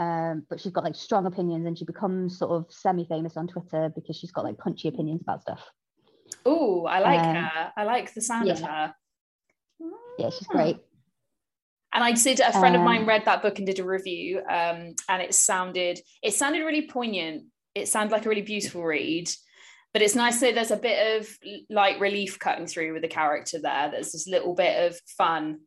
Um, 0.00 0.46
but 0.48 0.58
she's 0.58 0.72
got 0.72 0.82
like 0.82 0.94
strong 0.94 1.26
opinions 1.26 1.66
and 1.66 1.76
she 1.76 1.84
becomes 1.84 2.38
sort 2.38 2.52
of 2.52 2.72
semi-famous 2.72 3.36
on 3.36 3.46
Twitter 3.46 3.92
because 3.94 4.16
she's 4.16 4.32
got 4.32 4.44
like 4.44 4.56
punchy 4.56 4.88
opinions 4.88 5.20
about 5.20 5.42
stuff. 5.42 5.62
Oh, 6.46 6.86
I 6.86 7.00
like 7.00 7.20
um, 7.20 7.34
her. 7.36 7.72
I 7.76 7.84
like 7.84 8.14
the 8.14 8.22
sound 8.22 8.46
yeah. 8.46 8.54
of 8.54 8.60
her. 8.60 8.94
Yeah, 10.18 10.30
she's 10.30 10.46
great. 10.46 10.78
And 11.92 12.02
I 12.02 12.12
did 12.12 12.40
a 12.40 12.50
friend 12.52 12.76
um, 12.76 12.80
of 12.80 12.86
mine 12.86 13.02
um, 13.02 13.08
read 13.08 13.26
that 13.26 13.42
book 13.42 13.58
and 13.58 13.66
did 13.66 13.78
a 13.78 13.84
review, 13.84 14.38
um, 14.38 14.94
and 15.08 15.20
it 15.20 15.34
sounded 15.34 16.00
it 16.22 16.32
sounded 16.32 16.64
really 16.64 16.86
poignant. 16.86 17.44
It 17.74 17.88
sounded 17.88 18.12
like 18.12 18.24
a 18.24 18.28
really 18.28 18.42
beautiful 18.42 18.82
read, 18.82 19.28
but 19.92 20.00
it's 20.00 20.14
nice 20.14 20.40
that 20.40 20.54
there's 20.54 20.70
a 20.70 20.76
bit 20.76 21.20
of 21.20 21.28
light 21.68 22.00
relief 22.00 22.38
cutting 22.38 22.66
through 22.66 22.94
with 22.94 23.02
the 23.02 23.08
character 23.08 23.58
there. 23.60 23.90
There's 23.90 24.12
this 24.12 24.28
little 24.28 24.54
bit 24.54 24.86
of 24.86 24.98
fun 25.18 25.60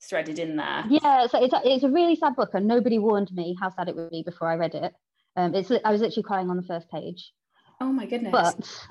threaded 0.00 0.38
in 0.38 0.56
there. 0.56 0.84
Yeah, 0.88 1.26
so 1.26 1.42
it's 1.42 1.52
a, 1.52 1.60
it's 1.64 1.84
a 1.84 1.90
really 1.90 2.16
sad 2.16 2.36
book, 2.36 2.50
and 2.54 2.66
nobody 2.66 2.98
warned 2.98 3.32
me 3.32 3.56
how 3.60 3.70
sad 3.70 3.88
it 3.88 3.96
would 3.96 4.10
be 4.10 4.22
before 4.22 4.48
I 4.48 4.56
read 4.56 4.74
it. 4.74 4.94
Um, 5.36 5.54
it's 5.54 5.70
I 5.84 5.92
was 5.92 6.00
literally 6.00 6.22
crying 6.22 6.50
on 6.50 6.56
the 6.56 6.62
first 6.62 6.90
page. 6.90 7.32
Oh 7.80 7.92
my 7.92 8.06
goodness! 8.06 8.32
But 8.32 8.86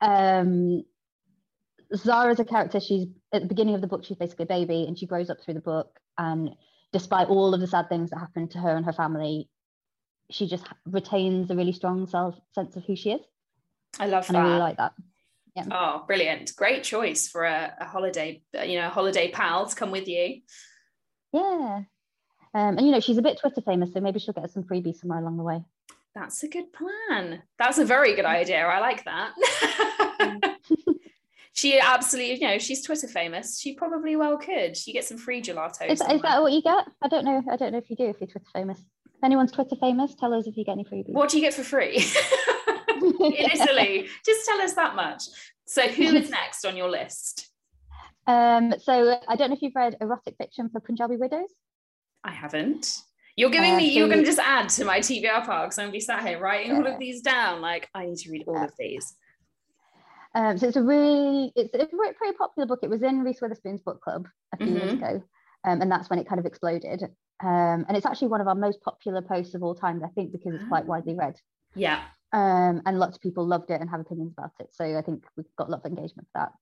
um, 0.00 0.82
Zara's 1.94 2.40
a 2.40 2.44
character. 2.44 2.80
She's 2.80 3.06
at 3.32 3.42
the 3.42 3.48
beginning 3.48 3.74
of 3.74 3.80
the 3.80 3.86
book. 3.86 4.04
She's 4.04 4.16
basically 4.16 4.44
a 4.44 4.46
baby, 4.46 4.84
and 4.86 4.98
she 4.98 5.06
grows 5.06 5.30
up 5.30 5.38
through 5.40 5.54
the 5.54 5.60
book. 5.60 5.98
And 6.18 6.50
despite 6.92 7.28
all 7.28 7.54
of 7.54 7.60
the 7.60 7.66
sad 7.66 7.88
things 7.88 8.10
that 8.10 8.18
happen 8.18 8.48
to 8.48 8.58
her 8.58 8.76
and 8.76 8.84
her 8.84 8.92
family, 8.92 9.48
she 10.30 10.46
just 10.46 10.64
retains 10.86 11.50
a 11.50 11.56
really 11.56 11.72
strong 11.72 12.06
self 12.06 12.34
sense 12.54 12.76
of 12.76 12.84
who 12.84 12.96
she 12.96 13.12
is. 13.12 13.20
I 13.98 14.06
love 14.06 14.28
and 14.28 14.36
that. 14.36 14.40
I 14.40 14.44
really 14.46 14.58
like 14.58 14.76
that. 14.76 14.92
Yeah. 15.68 15.76
Oh, 16.00 16.04
brilliant! 16.06 16.54
Great 16.56 16.82
choice 16.82 17.28
for 17.28 17.44
a, 17.44 17.74
a 17.80 17.84
holiday. 17.84 18.42
You 18.52 18.80
know, 18.80 18.88
holiday 18.88 19.30
pal 19.30 19.66
to 19.66 19.74
come 19.74 19.90
with 19.90 20.08
you. 20.08 20.40
Yeah, 21.32 21.82
um, 22.54 22.78
and 22.78 22.80
you 22.80 22.92
know 22.92 23.00
she's 23.00 23.18
a 23.18 23.22
bit 23.22 23.38
Twitter 23.38 23.60
famous, 23.60 23.92
so 23.92 24.00
maybe 24.00 24.18
she'll 24.18 24.34
get 24.34 24.50
some 24.50 24.64
freebies 24.64 24.96
somewhere 24.96 25.20
along 25.20 25.36
the 25.36 25.42
way. 25.42 25.62
That's 26.14 26.42
a 26.42 26.48
good 26.48 26.72
plan. 26.72 27.42
That's 27.58 27.78
a 27.78 27.84
very 27.84 28.16
good 28.16 28.24
idea. 28.24 28.66
I 28.66 28.80
like 28.80 29.04
that. 29.04 30.56
she 31.52 31.78
absolutely, 31.78 32.40
you 32.40 32.48
know, 32.48 32.58
she's 32.58 32.84
Twitter 32.84 33.06
famous. 33.06 33.60
She 33.60 33.74
probably 33.74 34.16
well 34.16 34.36
could. 34.36 34.76
She 34.76 34.92
get 34.92 35.04
some 35.04 35.18
free 35.18 35.40
gelato. 35.40 35.88
Is, 35.88 36.00
is, 36.00 36.22
that 36.22 36.42
what 36.42 36.52
you 36.52 36.62
get? 36.62 36.84
I 37.00 37.08
don't 37.08 37.24
know. 37.24 37.42
I 37.50 37.56
don't 37.56 37.72
know 37.72 37.78
if 37.78 37.88
you 37.90 37.96
do 37.96 38.06
if 38.06 38.16
you're 38.20 38.28
Twitter 38.28 38.46
famous. 38.52 38.80
If 38.80 39.24
anyone's 39.24 39.52
Twitter 39.52 39.76
famous, 39.76 40.14
tell 40.16 40.34
us 40.34 40.48
if 40.48 40.56
you 40.56 40.64
get 40.64 40.72
any 40.72 40.84
freebies. 40.84 41.12
What 41.12 41.30
do 41.30 41.36
you 41.36 41.42
get 41.44 41.54
for 41.54 41.62
free? 41.62 42.04
In 43.20 43.32
Italy, 43.32 44.08
just 44.24 44.46
tell 44.46 44.60
us 44.60 44.74
that 44.74 44.94
much. 44.94 45.24
So, 45.66 45.88
who 45.88 46.04
is 46.04 46.30
next 46.40 46.64
on 46.64 46.76
your 46.76 46.90
list? 46.90 47.48
Um, 48.26 48.74
so 48.78 49.18
I 49.26 49.36
don't 49.36 49.50
know 49.50 49.56
if 49.56 49.62
you've 49.62 49.74
read 49.74 49.96
erotic 50.00 50.36
fiction 50.38 50.68
for 50.68 50.80
Punjabi 50.80 51.16
widows. 51.16 51.48
I 52.22 52.32
haven't. 52.32 53.02
You're 53.36 53.50
giving 53.50 53.74
uh, 53.74 53.76
me, 53.78 53.88
so 53.92 53.98
you're 53.98 54.08
going 54.08 54.20
to 54.20 54.26
just 54.26 54.38
add 54.38 54.68
to 54.70 54.84
my 54.84 55.00
TBR 55.00 55.46
pile 55.46 55.64
because 55.64 55.78
I'm 55.78 55.84
going 55.84 55.92
to 55.92 55.96
be 55.96 56.00
sat 56.00 56.26
here 56.26 56.38
writing 56.38 56.72
yeah. 56.72 56.78
all 56.78 56.86
of 56.86 56.98
these 56.98 57.22
down. 57.22 57.60
Like, 57.60 57.88
I 57.94 58.06
need 58.06 58.18
to 58.18 58.30
read 58.30 58.44
all 58.46 58.62
of 58.62 58.72
these. 58.78 59.14
Um, 60.34 60.58
so 60.58 60.68
it's 60.68 60.76
a 60.76 60.82
really, 60.82 61.52
it's 61.56 61.74
a 61.74 61.86
pretty 61.86 62.36
popular 62.36 62.66
book. 62.66 62.80
It 62.82 62.90
was 62.90 63.02
in 63.02 63.22
Reese 63.22 63.40
Witherspoon's 63.40 63.80
book 63.80 64.00
club 64.00 64.28
a 64.52 64.58
few 64.58 64.66
mm-hmm. 64.66 64.76
years 64.76 64.92
ago. 64.92 65.22
Um, 65.64 65.80
and 65.80 65.90
that's 65.90 66.08
when 66.10 66.18
it 66.18 66.28
kind 66.28 66.38
of 66.38 66.46
exploded. 66.46 67.02
Um, 67.42 67.86
and 67.88 67.96
it's 67.96 68.06
actually 68.06 68.28
one 68.28 68.40
of 68.40 68.48
our 68.48 68.54
most 68.54 68.80
popular 68.82 69.22
posts 69.22 69.54
of 69.54 69.62
all 69.62 69.74
time, 69.74 70.02
I 70.04 70.08
think, 70.08 70.32
because 70.32 70.54
it's 70.54 70.68
quite 70.68 70.86
widely 70.86 71.14
read. 71.14 71.36
Yeah. 71.74 72.02
Um, 72.32 72.82
and 72.86 72.98
lots 72.98 73.16
of 73.16 73.22
people 73.22 73.46
loved 73.46 73.70
it 73.70 73.80
and 73.80 73.90
have 73.90 74.00
opinions 74.00 74.32
about 74.32 74.52
it. 74.60 74.68
So 74.72 74.84
I 74.96 75.02
think 75.02 75.24
we've 75.36 75.46
got 75.56 75.68
a 75.68 75.70
lot 75.70 75.80
of 75.84 75.86
engagement 75.86 76.28
for 76.32 76.40
that. 76.40 76.52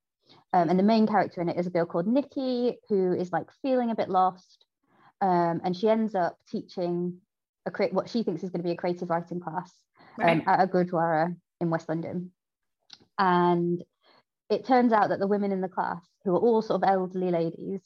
Um, 0.53 0.71
and 0.71 0.79
the 0.79 0.85
main 0.85 1.07
character 1.07 1.41
in 1.41 1.49
it 1.49 1.59
is 1.59 1.67
a 1.67 1.71
girl 1.71 1.87
called 1.87 2.07
Nikki, 2.07 2.79
who 2.89 3.13
is 3.13 3.33
like 3.33 3.49
feeling 3.63 3.91
a 3.91 3.95
bit 3.95 4.09
lost. 4.09 4.65
Um, 5.21 5.61
and 5.65 5.77
she 5.77 5.89
ends 5.89 6.15
up 6.15 6.39
teaching 6.51 7.19
a 7.67 7.71
cre- 7.71 7.93
what 7.93 8.09
she 8.09 8.23
thinks 8.23 8.43
is 8.43 8.51
going 8.51 8.63
to 8.63 8.67
be 8.67 8.73
a 8.73 8.77
creative 8.77 9.11
writing 9.11 9.41
class 9.41 9.73
um, 10.21 10.27
right. 10.27 10.43
at 10.47 10.61
a 10.61 10.67
Gurdwara 10.67 11.35
in 11.61 11.71
West 11.71 11.89
London. 11.89 12.33
And 13.19 13.83
it 14.49 14.65
turns 14.65 14.93
out 14.93 15.11
that 15.11 15.19
the 15.19 15.27
women 15.27 15.53
in 15.53 15.61
the 15.61 15.69
class, 15.69 16.03
who 16.25 16.35
are 16.35 16.39
all 16.39 16.63
sort 16.63 16.83
of 16.83 16.89
elderly 16.89 17.31
ladies, 17.31 17.81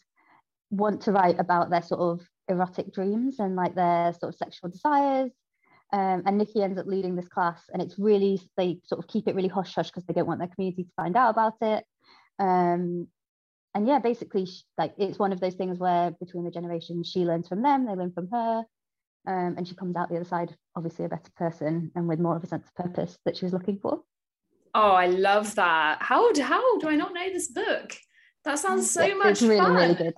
want 0.70 1.02
to 1.02 1.12
write 1.12 1.38
about 1.38 1.70
their 1.70 1.82
sort 1.82 2.00
of 2.00 2.26
erotic 2.48 2.92
dreams 2.92 3.38
and 3.38 3.56
like 3.56 3.74
their 3.74 4.12
sort 4.12 4.32
of 4.32 4.38
sexual 4.38 4.70
desires. 4.70 5.32
Um, 5.92 6.22
and 6.24 6.38
Nikki 6.38 6.62
ends 6.62 6.78
up 6.78 6.86
leading 6.86 7.16
this 7.16 7.28
class, 7.28 7.60
and 7.72 7.82
it's 7.82 7.98
really 7.98 8.40
they 8.56 8.78
sort 8.84 8.98
of 8.98 9.08
keep 9.08 9.28
it 9.28 9.34
really 9.34 9.48
hush 9.48 9.74
hush 9.74 9.88
because 9.88 10.04
they 10.04 10.14
don't 10.14 10.26
want 10.26 10.38
their 10.38 10.48
community 10.48 10.84
to 10.84 10.90
find 10.96 11.16
out 11.16 11.30
about 11.30 11.54
it. 11.60 11.84
Um, 12.38 13.08
and 13.74 13.86
yeah, 13.86 13.98
basically, 13.98 14.48
like 14.78 14.94
it's 14.96 15.18
one 15.18 15.32
of 15.32 15.40
those 15.40 15.54
things 15.54 15.78
where 15.78 16.10
between 16.12 16.44
the 16.44 16.50
generations, 16.50 17.08
she 17.08 17.20
learns 17.20 17.48
from 17.48 17.62
them, 17.62 17.86
they 17.86 17.92
learn 17.92 18.12
from 18.12 18.28
her, 18.30 18.64
um, 19.26 19.54
and 19.56 19.68
she 19.68 19.74
comes 19.74 19.96
out 19.96 20.08
the 20.08 20.16
other 20.16 20.24
side, 20.24 20.54
obviously 20.74 21.04
a 21.04 21.08
better 21.08 21.30
person 21.36 21.90
and 21.94 22.08
with 22.08 22.18
more 22.18 22.36
of 22.36 22.44
a 22.44 22.46
sense 22.46 22.66
of 22.66 22.84
purpose 22.84 23.18
that 23.24 23.36
she 23.36 23.44
was 23.44 23.52
looking 23.52 23.78
for. 23.78 24.02
Oh, 24.74 24.92
I 24.92 25.06
love 25.06 25.54
that. 25.56 25.98
How 26.00 26.32
how 26.40 26.78
do 26.78 26.88
I 26.88 26.96
not 26.96 27.12
know 27.12 27.28
this 27.32 27.48
book? 27.48 27.94
That 28.44 28.58
sounds 28.58 28.90
so 28.90 29.04
it's, 29.04 29.18
much 29.18 29.30
it's 29.30 29.42
really, 29.42 29.58
fun. 29.58 29.74
Really 29.74 29.94
good. 29.94 30.14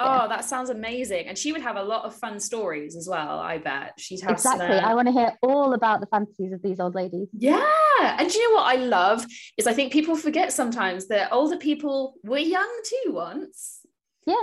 Oh, 0.00 0.22
yeah. 0.22 0.26
that 0.28 0.44
sounds 0.44 0.70
amazing. 0.70 1.26
And 1.26 1.36
she 1.36 1.50
would 1.50 1.60
have 1.60 1.76
a 1.76 1.82
lot 1.82 2.04
of 2.04 2.14
fun 2.14 2.38
stories 2.38 2.94
as 2.94 3.08
well, 3.08 3.40
I 3.40 3.58
bet. 3.58 3.94
She'd 3.98 4.20
have 4.20 4.32
Exactly. 4.32 4.66
Some, 4.66 4.84
uh... 4.84 4.88
I 4.88 4.94
want 4.94 5.08
to 5.08 5.12
hear 5.12 5.32
all 5.42 5.72
about 5.74 6.00
the 6.00 6.06
fantasies 6.06 6.52
of 6.52 6.62
these 6.62 6.78
old 6.78 6.94
ladies. 6.94 7.28
Yeah. 7.32 7.66
And 8.00 8.32
you 8.32 8.48
know 8.48 8.56
what 8.56 8.66
I 8.66 8.76
love 8.76 9.26
is 9.56 9.66
I 9.66 9.72
think 9.72 9.92
people 9.92 10.14
forget 10.14 10.52
sometimes 10.52 11.08
that 11.08 11.32
older 11.32 11.56
people 11.56 12.14
were 12.22 12.38
young 12.38 12.70
too 12.84 13.12
once. 13.12 13.80
Yeah. 14.24 14.36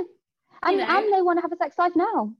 And, 0.63 0.79
you 0.79 0.85
know? 0.85 0.97
and 0.97 1.13
they 1.13 1.21
want 1.21 1.37
to 1.37 1.41
have 1.41 1.53
a 1.53 1.57
sex 1.57 1.77
life 1.77 1.93
now. 1.95 2.33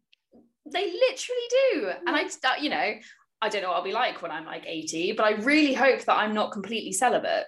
They 0.72 0.92
literally 0.92 1.48
do. 1.72 1.92
And 2.08 2.16
I, 2.18 2.26
you 2.60 2.70
know, 2.70 2.94
I 3.42 3.50
don't 3.50 3.62
know 3.62 3.70
what 3.70 3.78
I'll 3.78 3.84
be 3.84 3.94
like 3.94 4.22
when 4.22 4.32
I'm 4.32 4.46
like 4.46 4.66
80, 4.66 5.14
but 5.14 5.26
I 5.26 5.32
really 5.42 5.74
hope 5.74 6.04
that 6.04 6.18
I'm 6.18 6.34
not 6.34 6.52
completely 6.52 6.92
celibate. 6.92 7.46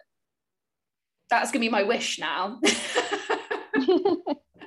That's 1.30 1.52
going 1.52 1.62
to 1.62 1.68
be 1.68 1.72
my 1.72 1.84
wish 1.84 2.20
now. 2.20 2.62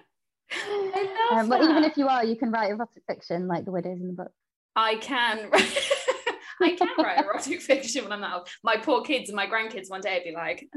um, 1.33 1.49
but 1.49 1.63
even 1.63 1.85
if 1.85 1.97
you 1.97 2.09
are, 2.09 2.25
you 2.25 2.37
can 2.37 2.51
write 2.51 2.71
erotic 2.71 3.03
fiction 3.07 3.47
like 3.49 3.65
the 3.65 3.73
widows 3.73 4.01
in 4.01 4.09
the 4.09 4.15
book. 4.15 4.33
I 4.77 4.97
can. 4.97 5.51
I 6.63 6.77
can 6.77 6.89
write 6.99 7.25
erotic 7.25 7.61
fiction 7.63 8.05
when 8.05 8.13
I'm 8.13 8.25
out. 8.25 8.49
My 8.63 8.77
poor 8.77 9.03
kids 9.03 9.31
and 9.31 9.37
my 9.37 9.47
grandkids 9.47 9.89
one 9.89 10.03
day 10.03 10.15
would 10.15 10.25
be 10.25 10.35
like, 10.35 10.69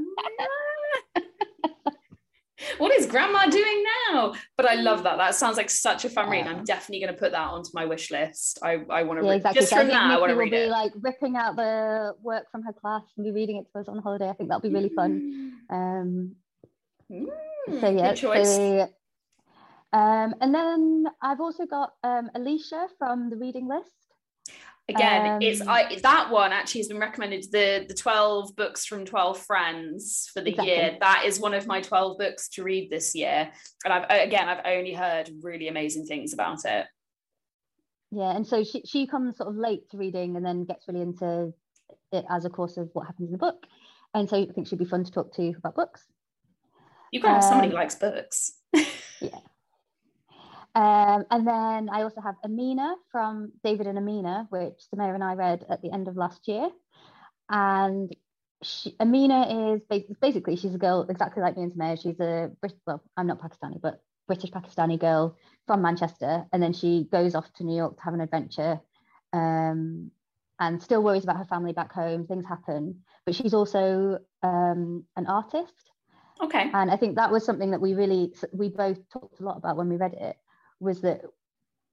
what 2.77 2.93
is 2.97 3.05
grandma 3.05 3.47
doing 3.47 3.83
now? 4.09 4.33
But 4.57 4.67
I 4.67 4.75
love 4.75 5.03
that. 5.03 5.17
That 5.17 5.35
sounds 5.35 5.57
like 5.57 5.69
such 5.69 6.05
a 6.05 6.09
fun 6.09 6.29
read. 6.29 6.47
I'm 6.47 6.63
definitely 6.63 7.01
going 7.01 7.13
to 7.13 7.19
put 7.19 7.31
that 7.31 7.47
onto 7.47 7.69
my 7.73 7.85
wish 7.85 8.11
list. 8.11 8.59
I, 8.63 8.79
I 8.89 9.03
want 9.03 9.19
to 9.19 9.25
yeah, 9.25 9.31
read 9.31 9.37
exactly. 9.37 9.61
just 9.61 9.71
so 9.71 9.77
from 9.77 9.87
that. 9.89 10.11
I 10.11 10.19
want 10.19 10.29
to 10.29 10.35
read 10.35 10.51
be 10.51 10.57
it. 10.57 10.69
like 10.69 10.91
ripping 11.01 11.35
out 11.35 11.55
the 11.55 12.13
work 12.21 12.49
from 12.51 12.63
her 12.63 12.73
class 12.73 13.03
and 13.17 13.25
be 13.25 13.31
reading 13.31 13.57
it 13.57 13.65
to 13.73 13.79
us 13.79 13.87
on 13.87 13.99
holiday. 13.99 14.29
I 14.29 14.33
think 14.33 14.49
that'll 14.49 14.61
be 14.61 14.73
really 14.73 14.89
fun. 14.89 15.53
Um, 15.69 16.35
mm, 17.11 17.27
so 17.79 17.89
yeah. 17.89 18.13
So, 18.13 18.89
um, 19.93 20.33
and 20.41 20.53
then 20.53 21.05
I've 21.21 21.39
also 21.39 21.65
got 21.65 21.91
um, 22.03 22.29
Aleisha 22.35 22.87
from 22.97 23.29
the 23.29 23.37
reading 23.37 23.67
list. 23.67 23.91
Again, 24.89 25.35
um, 25.35 25.41
it's 25.41 25.61
I 25.61 25.97
that 26.01 26.29
one 26.29 26.51
actually 26.51 26.81
has 26.81 26.87
been 26.89 26.99
recommended 26.99 27.45
the 27.51 27.85
the 27.87 27.93
12 27.93 28.53
books 28.57 28.85
from 28.85 29.05
12 29.05 29.37
friends 29.39 30.29
for 30.33 30.41
the 30.41 30.49
exactly. 30.49 30.73
year. 30.73 30.97
That 30.99 31.23
is 31.25 31.39
one 31.39 31.53
of 31.53 31.67
my 31.67 31.79
12 31.79 32.17
books 32.17 32.49
to 32.49 32.63
read 32.63 32.89
this 32.89 33.15
year. 33.15 33.49
And 33.85 33.93
I've 33.93 34.27
again 34.27 34.49
I've 34.49 34.65
only 34.65 34.93
heard 34.93 35.29
really 35.41 35.69
amazing 35.69 36.05
things 36.05 36.33
about 36.33 36.65
it. 36.65 36.87
Yeah, 38.11 38.35
and 38.35 38.45
so 38.45 38.63
she 38.65 38.83
she 38.85 39.07
comes 39.07 39.37
sort 39.37 39.49
of 39.49 39.55
late 39.55 39.89
to 39.91 39.97
reading 39.97 40.35
and 40.35 40.45
then 40.45 40.65
gets 40.65 40.85
really 40.87 41.01
into 41.01 41.53
it 42.11 42.25
as 42.29 42.43
a 42.43 42.49
course 42.49 42.75
of 42.75 42.89
what 42.91 43.05
happens 43.05 43.29
in 43.29 43.33
the 43.33 43.37
book. 43.37 43.65
And 44.13 44.29
so 44.29 44.37
I 44.37 44.47
think 44.53 44.67
she'd 44.67 44.79
be 44.79 44.85
fun 44.85 45.05
to 45.05 45.11
talk 45.11 45.33
to 45.35 45.53
about 45.57 45.75
books. 45.75 46.03
You've 47.11 47.23
got 47.23 47.35
um, 47.35 47.41
somebody 47.41 47.69
who 47.69 47.75
likes 47.75 47.95
books. 47.95 48.53
yeah. 48.73 49.39
Um, 50.75 51.25
and 51.29 51.47
then 51.47 51.89
I 51.89 52.01
also 52.01 52.21
have 52.21 52.35
Amina 52.43 52.95
from 53.11 53.51
David 53.63 53.87
and 53.87 53.97
Amina, 53.97 54.47
which 54.49 54.81
Sumayyah 54.93 55.13
and 55.13 55.23
I 55.23 55.35
read 55.35 55.65
at 55.69 55.81
the 55.81 55.91
end 55.91 56.07
of 56.07 56.17
last 56.17 56.47
year. 56.47 56.69
And 57.49 58.15
she, 58.63 58.95
Amina 58.99 59.73
is 59.73 59.81
basically 60.19 60.55
she's 60.55 60.73
a 60.73 60.79
girl 60.79 61.05
exactly 61.09 61.43
like 61.43 61.57
me 61.57 61.63
and 61.63 61.71
Sumayyah. 61.71 62.01
She's 62.01 62.19
a 62.19 62.51
British, 62.59 62.79
well, 62.87 63.03
I'm 63.15 63.27
not 63.27 63.39
Pakistani, 63.39 63.79
but 63.81 64.01
British 64.27 64.51
Pakistani 64.51 64.99
girl 64.99 65.37
from 65.67 65.81
Manchester, 65.81 66.45
and 66.51 66.61
then 66.61 66.73
she 66.73 67.07
goes 67.11 67.35
off 67.35 67.51
to 67.53 67.63
New 67.63 67.75
York 67.75 67.97
to 67.97 68.03
have 68.03 68.13
an 68.13 68.21
adventure, 68.21 68.79
um, 69.31 70.11
and 70.59 70.81
still 70.81 71.03
worries 71.03 71.23
about 71.23 71.37
her 71.37 71.45
family 71.45 71.73
back 71.73 71.91
home. 71.91 72.25
Things 72.25 72.45
happen, 72.45 73.01
but 73.25 73.35
she's 73.35 73.53
also 73.53 74.19
um, 74.41 75.03
an 75.15 75.27
artist. 75.27 75.73
Okay. 76.41 76.69
And 76.73 76.89
I 76.89 76.97
think 76.97 77.15
that 77.15 77.31
was 77.31 77.45
something 77.45 77.71
that 77.71 77.81
we 77.81 77.93
really 77.93 78.33
we 78.51 78.69
both 78.69 78.97
talked 79.09 79.39
a 79.39 79.43
lot 79.43 79.57
about 79.57 79.77
when 79.77 79.89
we 79.89 79.97
read 79.97 80.13
it 80.13 80.35
was 80.83 81.01
that 81.01 81.21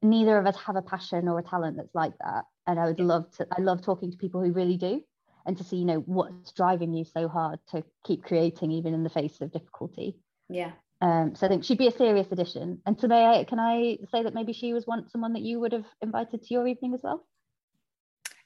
neither 0.02 0.38
of 0.38 0.46
us 0.46 0.56
have 0.56 0.76
a 0.76 0.82
passion 0.82 1.28
or 1.28 1.38
a 1.38 1.42
talent 1.42 1.76
that's 1.76 1.94
like 1.94 2.12
that 2.18 2.44
and 2.66 2.78
i 2.78 2.86
would 2.86 3.00
love 3.00 3.30
to 3.30 3.46
i 3.56 3.60
love 3.60 3.82
talking 3.82 4.10
to 4.10 4.16
people 4.16 4.42
who 4.42 4.52
really 4.52 4.76
do 4.76 5.02
and 5.46 5.56
to 5.56 5.64
see 5.64 5.76
you 5.76 5.84
know 5.84 6.00
what's 6.00 6.52
driving 6.52 6.92
you 6.92 7.04
so 7.04 7.28
hard 7.28 7.58
to 7.70 7.82
keep 8.04 8.22
creating 8.22 8.70
even 8.70 8.94
in 8.94 9.04
the 9.04 9.10
face 9.10 9.40
of 9.40 9.52
difficulty 9.52 10.16
yeah 10.48 10.72
um, 11.02 11.34
so 11.34 11.46
I 11.46 11.48
think 11.48 11.64
she'd 11.64 11.78
be 11.78 11.86
a 11.86 11.92
serious 11.92 12.30
addition. 12.30 12.82
And 12.84 12.98
today, 12.98 13.46
can 13.48 13.58
I 13.58 13.98
say 14.12 14.22
that 14.22 14.34
maybe 14.34 14.52
she 14.52 14.74
was 14.74 14.86
one 14.86 15.08
someone 15.08 15.32
that 15.32 15.42
you 15.42 15.58
would 15.60 15.72
have 15.72 15.86
invited 16.02 16.42
to 16.42 16.54
your 16.54 16.66
evening 16.66 16.92
as 16.92 17.00
well? 17.02 17.26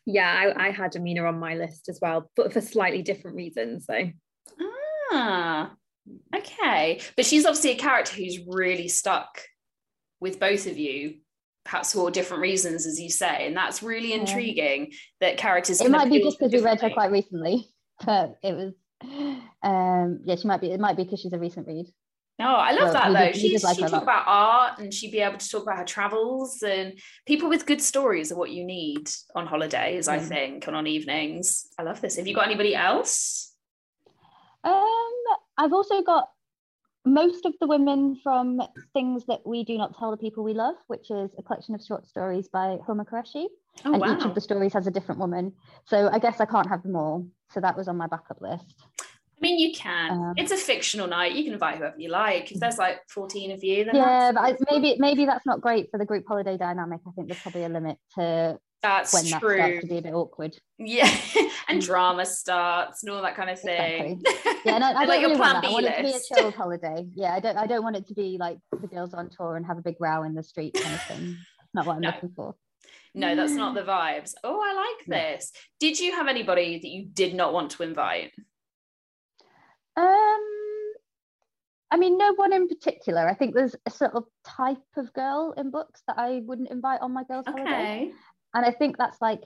Yeah, 0.06 0.30
I, 0.30 0.68
I 0.68 0.70
had 0.70 0.94
Amina 0.94 1.24
on 1.24 1.38
my 1.38 1.54
list 1.54 1.88
as 1.88 1.98
well, 2.00 2.30
but 2.36 2.52
for 2.52 2.60
slightly 2.60 3.02
different 3.02 3.36
reasons. 3.36 3.86
So 3.86 4.08
ah, 5.12 5.72
okay, 6.36 7.00
but 7.16 7.26
she's 7.26 7.46
obviously 7.46 7.72
a 7.72 7.76
character 7.76 8.14
who's 8.14 8.38
really 8.46 8.88
stuck 8.88 9.40
with 10.20 10.40
both 10.40 10.66
of 10.66 10.78
you 10.78 11.16
perhaps 11.64 11.92
for 11.92 12.10
different 12.10 12.42
reasons, 12.42 12.86
as 12.86 13.00
you 13.00 13.10
say, 13.10 13.46
and 13.46 13.56
that's 13.56 13.82
really 13.82 14.12
intriguing. 14.12 14.88
Yeah. 14.90 14.96
That 15.20 15.36
characters. 15.38 15.80
It 15.80 15.90
might 15.90 16.10
be 16.10 16.22
just 16.22 16.38
because 16.38 16.52
we 16.52 16.60
read 16.60 16.80
her 16.80 16.90
quite 16.90 17.10
recently, 17.10 17.68
but 18.04 18.36
it 18.42 18.54
was. 18.54 18.74
Um, 19.62 20.20
yeah, 20.24 20.36
she 20.36 20.46
might 20.46 20.60
be. 20.60 20.70
It 20.70 20.80
might 20.80 20.96
be 20.96 21.04
because 21.04 21.20
she's 21.20 21.32
a 21.32 21.38
recent 21.38 21.66
read. 21.66 21.86
No, 22.38 22.46
I 22.46 22.72
love 22.72 22.92
that 22.92 23.12
though. 23.12 23.32
Did, 23.32 23.36
she 23.36 23.58
like 23.58 23.78
talk 23.78 24.02
about 24.02 24.24
art 24.26 24.80
and 24.80 24.92
she'd 24.92 25.12
be 25.12 25.20
able 25.20 25.38
to 25.38 25.48
talk 25.48 25.62
about 25.62 25.78
her 25.78 25.84
travels 25.84 26.62
and 26.62 26.98
people 27.26 27.48
with 27.48 27.64
good 27.64 27.80
stories 27.80 28.32
are 28.32 28.36
what 28.36 28.50
you 28.50 28.64
need 28.64 29.08
on 29.36 29.46
holidays, 29.46 30.08
mm. 30.08 30.12
I 30.14 30.18
think, 30.18 30.66
and 30.66 30.74
on 30.74 30.88
evenings. 30.88 31.68
I 31.78 31.84
love 31.84 32.00
this. 32.00 32.16
Have 32.16 32.26
you 32.26 32.34
got 32.34 32.46
anybody 32.46 32.74
else? 32.74 33.52
Um, 34.64 35.22
I've 35.56 35.72
also 35.72 36.02
got 36.02 36.28
most 37.04 37.44
of 37.44 37.54
the 37.60 37.66
women 37.66 38.18
from 38.22 38.60
Things 38.92 39.24
That 39.26 39.46
We 39.46 39.64
Do 39.64 39.76
Not 39.76 39.96
Tell 39.98 40.10
the 40.10 40.16
People 40.16 40.42
We 40.42 40.54
Love, 40.54 40.76
which 40.86 41.10
is 41.10 41.30
a 41.38 41.42
collection 41.42 41.74
of 41.74 41.82
short 41.82 42.06
stories 42.06 42.48
by 42.48 42.78
Huma 42.88 43.06
Qureshi. 43.06 43.46
Oh, 43.84 43.92
and 43.92 44.00
wow. 44.00 44.16
each 44.16 44.24
of 44.24 44.34
the 44.34 44.40
stories 44.40 44.72
has 44.72 44.86
a 44.86 44.90
different 44.90 45.20
woman. 45.20 45.52
So 45.84 46.08
I 46.10 46.18
guess 46.18 46.40
I 46.40 46.46
can't 46.46 46.68
have 46.68 46.82
them 46.82 46.96
all. 46.96 47.26
So 47.50 47.60
that 47.60 47.76
was 47.76 47.88
on 47.88 47.96
my 47.96 48.06
backup 48.06 48.40
list. 48.40 48.82
I 49.00 49.40
mean, 49.40 49.58
you 49.58 49.74
can. 49.74 50.10
Um, 50.12 50.34
it's 50.36 50.52
a 50.52 50.56
fictional 50.56 51.06
night. 51.06 51.32
You 51.32 51.44
can 51.44 51.52
invite 51.52 51.76
whoever 51.76 51.98
you 51.98 52.08
like. 52.08 52.52
If 52.52 52.60
there's 52.60 52.78
like 52.78 53.00
14 53.08 53.50
of 53.50 53.62
you, 53.62 53.84
then 53.84 53.96
yeah, 53.96 54.32
but 54.32 54.40
I, 54.40 54.56
maybe 54.70 54.96
maybe 54.98 55.26
that's 55.26 55.44
not 55.44 55.60
great 55.60 55.90
for 55.90 55.98
the 55.98 56.06
group 56.06 56.24
holiday 56.26 56.56
dynamic. 56.56 57.00
I 57.06 57.10
think 57.10 57.28
there's 57.28 57.42
probably 57.42 57.64
a 57.64 57.68
limit 57.68 57.98
to 58.14 58.58
that's 58.84 59.12
when 59.14 59.24
true. 59.24 59.56
that 59.56 59.66
starts 59.66 59.80
to 59.80 59.86
be 59.86 59.98
a 59.98 60.02
bit 60.02 60.14
awkward. 60.14 60.56
Yeah, 60.78 61.10
and 61.68 61.80
drama 61.80 62.26
starts 62.26 63.02
and 63.02 63.12
all 63.12 63.22
that 63.22 63.36
kind 63.36 63.50
of 63.50 63.60
thing. 63.60 64.20
Exactly. 64.24 64.50
Yeah, 64.64 64.78
no, 64.78 64.86
I 64.86 64.92
don't 64.92 65.08
like 65.08 65.20
really 65.20 65.36
want 65.36 65.62
that. 65.62 65.68
I 65.68 65.72
want 65.72 65.84
it 65.84 65.96
to 65.98 66.02
be 66.02 66.12
a 66.12 66.34
chilled 66.34 66.54
holiday. 66.56 67.06
Yeah, 67.14 67.34
I 67.34 67.40
don't. 67.40 67.58
I 67.58 67.66
don't 67.66 67.82
want 67.82 67.96
it 67.96 68.06
to 68.08 68.14
be 68.14 68.38
like 68.40 68.56
the 68.80 68.86
girls 68.86 69.12
on 69.12 69.28
tour 69.28 69.56
and 69.56 69.66
have 69.66 69.76
a 69.76 69.82
big 69.82 69.96
row 70.00 70.22
in 70.22 70.34
the 70.34 70.42
street 70.42 70.72
kind 70.72 70.94
of 70.94 71.02
thing. 71.02 71.36
not 71.74 71.84
what 71.84 71.96
I'm 71.96 72.00
no. 72.00 72.08
looking 72.08 72.30
for. 72.34 72.54
No, 73.14 73.36
that's 73.36 73.52
not 73.52 73.74
the 73.74 73.82
vibes. 73.82 74.32
Oh, 74.42 74.58
I 74.58 74.72
like 74.72 75.06
this. 75.06 75.52
Did 75.80 76.00
you 76.00 76.12
have 76.12 76.28
anybody 76.28 76.78
that 76.78 76.88
you 76.88 77.04
did 77.04 77.34
not 77.34 77.52
want 77.52 77.72
to 77.72 77.82
invite? 77.82 78.32
Um, 79.96 80.40
I 81.90 81.96
mean, 81.96 82.18
no 82.18 82.34
one 82.34 82.52
in 82.52 82.66
particular. 82.66 83.28
I 83.28 83.34
think 83.34 83.54
there's 83.54 83.76
a 83.86 83.90
sort 83.90 84.14
of 84.14 84.24
type 84.44 84.78
of 84.96 85.12
girl 85.12 85.54
in 85.56 85.70
books 85.70 86.02
that 86.08 86.18
I 86.18 86.40
wouldn't 86.44 86.70
invite 86.70 87.00
on 87.00 87.12
my 87.12 87.22
girls' 87.22 87.46
okay. 87.46 87.62
holiday. 87.62 88.12
And 88.54 88.64
I 88.64 88.70
think 88.70 88.96
that's 88.96 89.20
like 89.20 89.40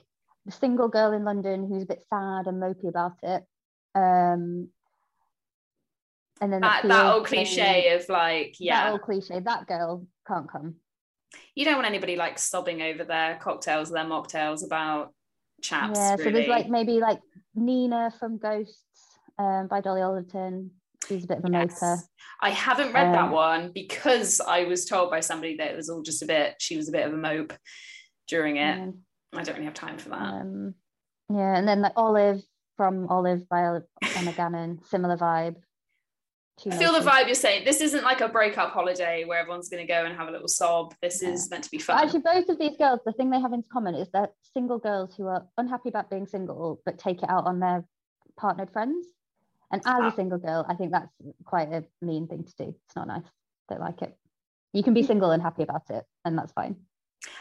the 0.45 0.51
single 0.51 0.87
girl 0.87 1.11
in 1.13 1.23
London 1.23 1.67
who's 1.67 1.83
a 1.83 1.87
bit 1.87 2.03
sad 2.09 2.47
and 2.47 2.61
mopey 2.61 2.87
about 2.87 3.17
it. 3.23 3.43
Um, 3.95 4.69
and 6.41 6.53
then 6.53 6.61
that, 6.61 6.83
that 6.87 7.05
old 7.13 7.25
cliche 7.25 7.93
of 7.93 8.07
like, 8.07 8.55
yeah, 8.59 8.85
that 8.85 8.91
old 8.91 9.01
cliche. 9.01 9.39
That 9.39 9.67
girl 9.67 10.05
can't 10.27 10.49
come. 10.49 10.75
You 11.55 11.65
don't 11.65 11.75
want 11.75 11.87
anybody 11.87 12.15
like 12.15 12.39
sobbing 12.39 12.81
over 12.81 13.03
their 13.03 13.35
cocktails, 13.37 13.91
or 13.91 13.95
their 13.95 14.05
mocktails 14.05 14.65
about 14.65 15.13
chaps. 15.61 15.99
Yeah, 15.99 16.11
really. 16.11 16.23
so 16.23 16.31
there's 16.31 16.47
like 16.47 16.69
maybe 16.69 16.99
like 16.99 17.19
Nina 17.55 18.13
from 18.19 18.37
Ghosts 18.37 18.85
um, 19.37 19.67
by 19.67 19.81
Dolly 19.81 20.01
Alderton. 20.01 20.71
She's 21.07 21.25
a 21.25 21.27
bit 21.27 21.39
of 21.39 21.45
a 21.45 21.51
yes. 21.51 21.81
motor. 21.81 22.01
I 22.41 22.51
haven't 22.51 22.93
read 22.93 23.07
um, 23.07 23.13
that 23.13 23.31
one 23.31 23.71
because 23.73 24.39
I 24.39 24.63
was 24.65 24.85
told 24.85 25.09
by 25.09 25.19
somebody 25.19 25.57
that 25.57 25.71
it 25.71 25.75
was 25.75 25.89
all 25.89 26.01
just 26.01 26.21
a 26.21 26.25
bit, 26.25 26.55
she 26.59 26.77
was 26.77 26.87
a 26.87 26.91
bit 26.91 27.05
of 27.05 27.13
a 27.13 27.17
mope 27.17 27.53
during 28.27 28.57
it. 28.57 28.93
I 29.33 29.43
don't 29.43 29.55
really 29.55 29.65
have 29.65 29.73
time 29.73 29.97
for 29.97 30.09
that. 30.09 30.21
Um, 30.21 30.73
yeah, 31.29 31.55
and 31.55 31.67
then 31.67 31.81
like 31.81 31.93
Olive 31.95 32.41
from 32.77 33.07
Olive 33.07 33.47
by 33.49 33.79
Emma 34.15 34.33
Gannon, 34.33 34.79
similar 34.85 35.17
vibe. 35.17 35.57
I 36.69 36.77
feel 36.77 36.91
the 36.91 36.99
vibe 36.99 37.27
you're 37.27 37.35
saying. 37.35 37.63
This 37.63 37.79
isn't 37.79 38.03
like 38.03 38.21
a 38.21 38.27
breakup 38.27 38.71
holiday 38.71 39.23
where 39.23 39.39
everyone's 39.39 39.69
going 39.69 39.85
to 39.85 39.91
go 39.91 40.05
and 40.05 40.15
have 40.15 40.27
a 40.27 40.31
little 40.31 40.47
sob. 40.47 40.93
This 41.01 41.21
yeah. 41.21 41.29
is 41.29 41.49
meant 41.49 41.63
to 41.63 41.71
be 41.71 41.77
fun. 41.77 42.03
Actually, 42.03 42.21
both 42.21 42.49
of 42.49 42.59
these 42.59 42.75
girls, 42.77 42.99
the 43.05 43.13
thing 43.13 43.29
they 43.29 43.39
have 43.39 43.53
in 43.53 43.63
common 43.71 43.95
is 43.95 44.09
they're 44.11 44.29
single 44.53 44.77
girls 44.77 45.15
who 45.15 45.27
are 45.27 45.45
unhappy 45.57 45.89
about 45.89 46.09
being 46.09 46.25
single, 46.25 46.81
but 46.85 46.97
take 46.97 47.23
it 47.23 47.29
out 47.29 47.45
on 47.45 47.59
their 47.59 47.85
partnered 48.37 48.71
friends. 48.71 49.07
And 49.71 49.81
as 49.85 49.99
a 49.99 50.05
ah. 50.05 50.13
single 50.15 50.39
girl, 50.39 50.65
I 50.67 50.75
think 50.75 50.91
that's 50.91 51.11
quite 51.45 51.71
a 51.71 51.85
mean 52.01 52.27
thing 52.27 52.43
to 52.43 52.53
do. 52.57 52.75
It's 52.85 52.95
not 52.95 53.07
nice. 53.07 53.23
Don't 53.69 53.79
like 53.79 54.01
it. 54.01 54.17
You 54.73 54.83
can 54.83 54.93
be 54.93 55.03
single 55.03 55.31
and 55.31 55.41
happy 55.41 55.63
about 55.63 55.89
it, 55.89 56.03
and 56.25 56.37
that's 56.37 56.51
fine. 56.51 56.75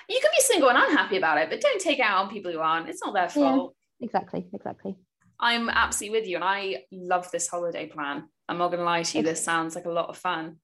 You 0.09 0.21
can 0.21 0.31
be 0.37 0.38
single 0.49 0.71
and 0.71 0.79
unhappy 0.79 1.17
about 1.17 1.39
it, 1.39 1.51
but 1.51 1.61
don't 1.61 1.81
take 1.81 1.99
it 1.99 2.03
out 2.03 2.25
on 2.25 2.31
people 2.31 2.51
who 2.51 2.59
aren't. 2.59 2.89
It's 2.89 3.05
not 3.05 3.15
their 3.15 3.29
fault. 3.29 3.75
Yeah, 4.01 4.07
exactly, 4.07 4.47
exactly. 4.53 4.97
I'm 5.41 5.69
absolutely 5.69 6.19
with 6.19 6.29
you, 6.29 6.37
and 6.37 6.45
I 6.45 6.85
love 6.91 7.31
this 7.31 7.49
holiday 7.49 7.87
plan. 7.87 8.25
I'm 8.49 8.59
not 8.59 8.69
going 8.69 8.79
to 8.79 8.85
lie 8.85 9.03
to 9.03 9.19
you. 9.19 9.25
This 9.25 9.45
sounds 9.45 9.75
like 9.75 9.85
a 9.85 9.91
lot 9.91 10.09
of 10.09 10.17
fun. 10.17 10.57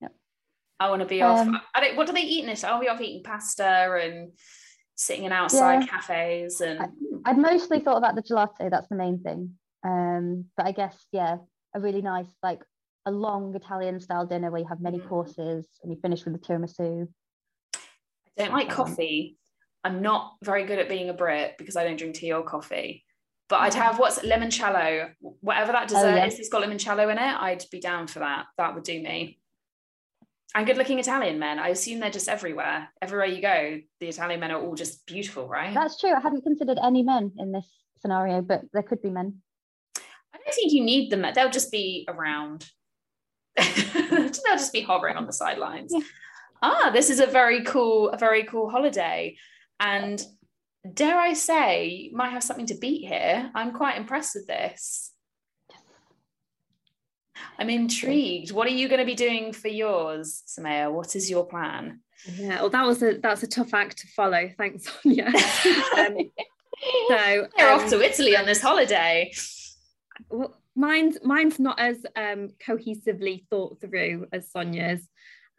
Yep. 0.00 0.12
I 0.80 0.88
want 0.90 1.02
to 1.02 1.06
be 1.06 1.20
um, 1.20 1.54
off. 1.54 1.62
I 1.74 1.80
don't, 1.80 1.96
what 1.96 2.06
do 2.06 2.12
they 2.12 2.22
eat 2.22 2.44
in 2.44 2.50
it? 2.50 2.64
I'll 2.64 2.80
be 2.80 2.88
off 2.88 3.00
eating 3.00 3.22
pasta 3.22 3.98
and 4.02 4.32
sitting 4.94 5.24
in 5.24 5.32
outside 5.32 5.80
yeah, 5.80 5.86
cafes. 5.86 6.60
And 6.60 6.80
I, 6.80 6.86
I'd 7.26 7.38
mostly 7.38 7.80
thought 7.80 7.98
about 7.98 8.14
the 8.14 8.22
gelato. 8.22 8.70
That's 8.70 8.88
the 8.88 8.96
main 8.96 9.20
thing. 9.20 9.54
Um, 9.84 10.46
but 10.56 10.66
I 10.66 10.72
guess 10.72 10.96
yeah, 11.12 11.36
a 11.74 11.80
really 11.80 12.02
nice 12.02 12.26
like 12.42 12.62
a 13.06 13.10
long 13.10 13.54
Italian 13.54 14.00
style 14.00 14.26
dinner 14.26 14.50
where 14.50 14.60
you 14.60 14.68
have 14.68 14.80
many 14.80 14.98
mm. 14.98 15.08
courses 15.08 15.66
and 15.82 15.92
you 15.92 15.98
finish 16.00 16.24
with 16.24 16.34
the 16.34 16.40
tiramisu. 16.40 17.08
I 18.38 18.44
don't 18.44 18.52
like 18.52 18.70
coffee. 18.70 19.36
I'm 19.84 20.02
not 20.02 20.36
very 20.42 20.64
good 20.64 20.78
at 20.78 20.88
being 20.88 21.08
a 21.08 21.14
Brit 21.14 21.56
because 21.58 21.76
I 21.76 21.84
don't 21.84 21.96
drink 21.96 22.16
tea 22.16 22.32
or 22.32 22.42
coffee. 22.42 23.04
But 23.48 23.60
I'd 23.60 23.74
have 23.74 23.98
what's 23.98 24.18
limoncello, 24.18 25.12
whatever 25.40 25.72
that 25.72 25.84
oh, 25.84 25.86
dessert 25.86 26.12
oh, 26.12 26.16
yeah. 26.16 26.26
is, 26.26 26.38
it's 26.38 26.50
got 26.50 26.62
limoncello 26.62 27.10
in 27.10 27.18
it. 27.18 27.20
I'd 27.20 27.64
be 27.70 27.80
down 27.80 28.06
for 28.06 28.18
that. 28.18 28.46
That 28.58 28.74
would 28.74 28.84
do 28.84 29.00
me. 29.00 29.38
And 30.54 30.66
good 30.66 30.76
looking 30.76 30.98
Italian 30.98 31.38
men. 31.38 31.58
I 31.58 31.68
assume 31.68 32.00
they're 32.00 32.10
just 32.10 32.28
everywhere. 32.28 32.88
Everywhere 33.00 33.26
you 33.26 33.40
go, 33.40 33.80
the 34.00 34.08
Italian 34.08 34.40
men 34.40 34.50
are 34.50 34.60
all 34.60 34.74
just 34.74 35.06
beautiful, 35.06 35.48
right? 35.48 35.74
That's 35.74 35.98
true. 35.98 36.12
I 36.12 36.20
hadn't 36.20 36.42
considered 36.42 36.78
any 36.82 37.02
men 37.02 37.32
in 37.38 37.52
this 37.52 37.68
scenario, 38.00 38.42
but 38.42 38.62
there 38.72 38.82
could 38.82 39.02
be 39.02 39.10
men. 39.10 39.38
I 39.96 40.38
don't 40.38 40.54
think 40.54 40.72
you 40.72 40.84
need 40.84 41.10
them. 41.10 41.24
They'll 41.34 41.50
just 41.50 41.70
be 41.70 42.06
around. 42.08 42.66
They'll 43.56 44.30
just 44.30 44.72
be 44.72 44.82
hovering 44.82 45.16
on 45.16 45.26
the 45.26 45.32
sidelines. 45.32 45.92
Yeah. 45.94 46.04
Ah, 46.62 46.90
this 46.92 47.10
is 47.10 47.20
a 47.20 47.26
very 47.26 47.62
cool, 47.64 48.10
a 48.10 48.18
very 48.18 48.44
cool 48.44 48.70
holiday. 48.70 49.36
And 49.80 50.22
dare 50.94 51.18
I 51.18 51.34
say, 51.34 52.08
you 52.10 52.16
might 52.16 52.30
have 52.30 52.42
something 52.42 52.66
to 52.66 52.74
beat 52.74 53.06
here. 53.06 53.50
I'm 53.54 53.72
quite 53.72 53.96
impressed 53.96 54.34
with 54.34 54.46
this. 54.46 55.12
I'm 57.58 57.70
intrigued. 57.70 58.50
What 58.50 58.66
are 58.66 58.70
you 58.70 58.88
going 58.88 59.00
to 59.00 59.06
be 59.06 59.14
doing 59.14 59.52
for 59.52 59.68
yours, 59.68 60.42
Sumayyah? 60.46 60.92
What 60.92 61.14
is 61.14 61.30
your 61.30 61.46
plan? 61.46 62.00
Yeah, 62.34 62.60
well, 62.60 62.70
that 62.70 62.84
was 62.84 63.00
a 63.02 63.18
that's 63.18 63.44
a 63.44 63.46
tough 63.46 63.72
act 63.74 63.98
to 63.98 64.08
follow. 64.08 64.50
Thanks, 64.58 64.90
Soniya. 64.90 65.28
um, 65.98 66.30
so 67.08 67.48
you're 67.56 67.70
um, 67.70 67.80
off 67.80 67.88
to 67.90 68.02
Italy 68.02 68.36
on 68.36 68.44
this 68.44 68.60
holiday 68.60 69.30
well, 70.30 70.56
mine's 70.74 71.18
mine's 71.22 71.58
not 71.58 71.78
as 71.78 71.98
um, 72.16 72.50
cohesively 72.66 73.46
thought 73.48 73.80
through 73.80 74.26
as 74.32 74.50
Soniya's, 74.50 75.06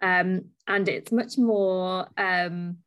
um, 0.02 0.46
and 0.68 0.88
it's 0.88 1.12
much 1.12 1.38
more 1.38 2.08
um, 2.18 2.78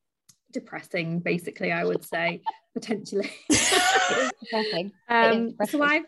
depressing. 0.52 1.20
Basically, 1.20 1.72
I 1.72 1.84
would 1.84 2.04
say 2.04 2.42
potentially. 2.74 3.30
Um, 5.08 5.56
so 5.68 5.82
I've 5.82 6.04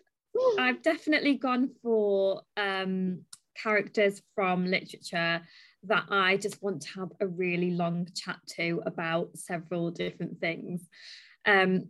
I've 0.58 0.82
definitely 0.82 1.34
gone 1.34 1.70
for 1.82 2.42
um, 2.56 3.22
characters 3.56 4.22
from 4.34 4.66
literature 4.66 5.42
that 5.84 6.04
I 6.10 6.36
just 6.36 6.62
want 6.62 6.82
to 6.82 6.88
have 7.00 7.12
a 7.20 7.26
really 7.26 7.70
long 7.72 8.08
chat 8.14 8.38
to 8.56 8.82
about 8.86 9.36
several 9.36 9.90
different 9.90 10.40
things. 10.40 10.88
Um, 11.46 11.88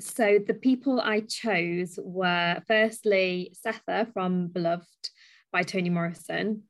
so 0.00 0.38
the 0.46 0.54
people 0.54 1.00
I 1.00 1.20
chose 1.20 1.98
were 2.02 2.62
firstly 2.66 3.54
Sethe 3.64 4.12
from 4.12 4.48
Beloved 4.48 5.10
by 5.52 5.62
Toni 5.62 5.90
Morrison. 5.90 6.62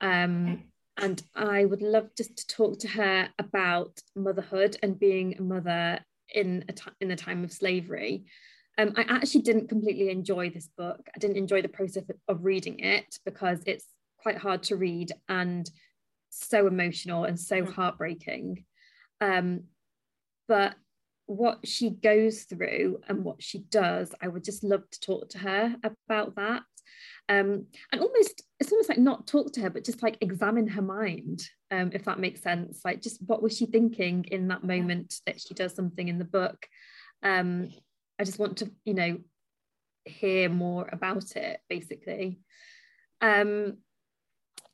Um, 0.00 0.64
and 0.98 1.22
I 1.34 1.64
would 1.64 1.82
love 1.82 2.10
just 2.16 2.36
to 2.36 2.46
talk 2.46 2.78
to 2.80 2.88
her 2.88 3.28
about 3.38 4.00
motherhood 4.16 4.76
and 4.82 4.98
being 4.98 5.36
a 5.38 5.42
mother 5.42 6.00
in 6.34 6.64
a 6.68 6.72
t- 6.72 6.90
in 7.00 7.08
the 7.08 7.16
time 7.16 7.44
of 7.44 7.52
slavery. 7.52 8.24
Um, 8.76 8.92
I 8.96 9.02
actually 9.08 9.42
didn't 9.42 9.68
completely 9.68 10.10
enjoy 10.10 10.50
this 10.50 10.68
book. 10.76 11.00
I 11.14 11.18
didn't 11.18 11.36
enjoy 11.36 11.62
the 11.62 11.68
process 11.68 12.04
of 12.28 12.44
reading 12.44 12.80
it 12.80 13.18
because 13.24 13.60
it's 13.66 13.86
quite 14.18 14.38
hard 14.38 14.62
to 14.64 14.76
read 14.76 15.12
and 15.28 15.68
so 16.30 16.66
emotional 16.66 17.24
and 17.24 17.38
so 17.38 17.62
mm. 17.62 17.72
heartbreaking. 17.72 18.64
Um, 19.20 19.64
but 20.46 20.74
what 21.26 21.66
she 21.66 21.90
goes 21.90 22.42
through 22.44 23.00
and 23.08 23.24
what 23.24 23.42
she 23.42 23.58
does, 23.58 24.14
I 24.20 24.28
would 24.28 24.44
just 24.44 24.64
love 24.64 24.88
to 24.90 25.00
talk 25.00 25.28
to 25.30 25.38
her 25.38 25.76
about 25.82 26.36
that. 26.36 26.62
Um, 27.28 27.66
and 27.92 28.00
almost 28.00 28.42
it's 28.58 28.72
almost 28.72 28.88
like 28.88 28.98
not 28.98 29.26
talk 29.26 29.52
to 29.52 29.60
her, 29.60 29.70
but 29.70 29.84
just 29.84 30.02
like 30.02 30.16
examine 30.20 30.66
her 30.68 30.82
mind, 30.82 31.42
um, 31.70 31.90
if 31.92 32.04
that 32.04 32.18
makes 32.18 32.42
sense. 32.42 32.80
Like 32.84 33.02
just 33.02 33.20
what 33.26 33.42
was 33.42 33.56
she 33.56 33.66
thinking 33.66 34.24
in 34.30 34.48
that 34.48 34.64
moment 34.64 35.14
that 35.26 35.40
she 35.40 35.54
does 35.54 35.74
something 35.74 36.08
in 36.08 36.18
the 36.18 36.24
book? 36.24 36.66
Um, 37.22 37.70
I 38.18 38.24
just 38.24 38.38
want 38.38 38.58
to, 38.58 38.70
you 38.84 38.94
know, 38.94 39.18
hear 40.04 40.48
more 40.48 40.88
about 40.90 41.36
it, 41.36 41.60
basically. 41.68 42.40
Um, 43.20 43.78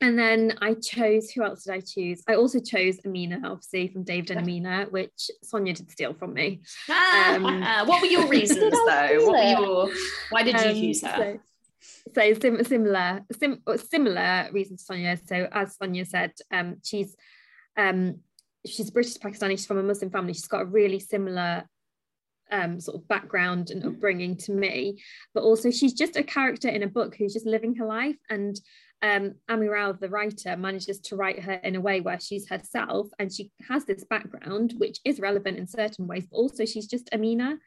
and 0.00 0.18
then 0.18 0.58
I 0.60 0.74
chose, 0.74 1.30
who 1.30 1.42
else 1.44 1.64
did 1.64 1.74
I 1.74 1.80
choose? 1.80 2.22
I 2.28 2.34
also 2.34 2.60
chose 2.60 2.98
Amina, 3.06 3.40
obviously, 3.44 3.88
from 3.88 4.04
David 4.04 4.32
and 4.32 4.40
Amina, 4.40 4.86
which 4.90 5.30
Soniya 5.44 5.76
did 5.76 5.90
steal 5.90 6.14
from 6.14 6.34
me. 6.34 6.62
Um, 6.88 7.42
what 7.86 8.02
were 8.02 8.08
your 8.08 8.26
reasons, 8.28 8.72
though? 8.72 9.26
What 9.26 9.32
were 9.32 9.62
your, 9.62 9.88
why 10.30 10.42
did 10.42 10.60
you 10.60 10.68
um, 10.68 10.74
choose 10.74 11.02
her? 11.02 11.16
So, 11.16 11.40
so 12.14 12.34
sim- 12.34 12.64
similar, 12.64 13.22
sim- 13.38 13.62
similar 13.90 14.48
reasons 14.52 14.84
to 14.84 14.92
Soniya. 14.92 15.26
So, 15.26 15.48
as 15.52 15.76
Soniya 15.76 16.06
said, 16.06 16.32
um, 16.50 16.76
she's 16.82 17.16
um, 17.76 18.20
she's 18.66 18.90
British 18.90 19.16
Pakistani. 19.16 19.52
She's 19.52 19.66
from 19.66 19.78
a 19.78 19.82
Muslim 19.82 20.10
family. 20.10 20.34
She's 20.34 20.48
got 20.48 20.62
a 20.62 20.66
really 20.66 21.00
similar 21.00 21.64
um, 22.50 22.80
sort 22.80 22.96
of 23.00 23.08
background 23.08 23.70
and 23.70 23.84
upbringing 23.84 24.36
to 24.38 24.52
me, 24.52 25.02
but 25.34 25.42
also 25.42 25.70
she's 25.70 25.94
just 25.94 26.16
a 26.16 26.22
character 26.22 26.68
in 26.68 26.82
a 26.82 26.88
book 26.88 27.16
who's 27.16 27.32
just 27.32 27.46
living 27.46 27.74
her 27.76 27.86
life 27.86 28.18
and 28.30 28.60
um, 29.02 29.34
Amiral, 29.50 30.00
the 30.00 30.08
writer, 30.08 30.56
manages 30.56 30.98
to 31.00 31.16
write 31.16 31.40
her 31.40 31.54
in 31.54 31.76
a 31.76 31.80
way 31.80 32.00
where 32.00 32.18
she's 32.18 32.48
herself 32.48 33.08
and 33.18 33.30
she 33.30 33.50
has 33.68 33.84
this 33.84 34.04
background, 34.04 34.74
which 34.78 34.98
is 35.04 35.20
relevant 35.20 35.58
in 35.58 35.66
certain 35.66 36.06
ways, 36.06 36.26
but 36.30 36.38
also 36.38 36.64
she's 36.64 36.86
just 36.86 37.10
Amina. 37.12 37.58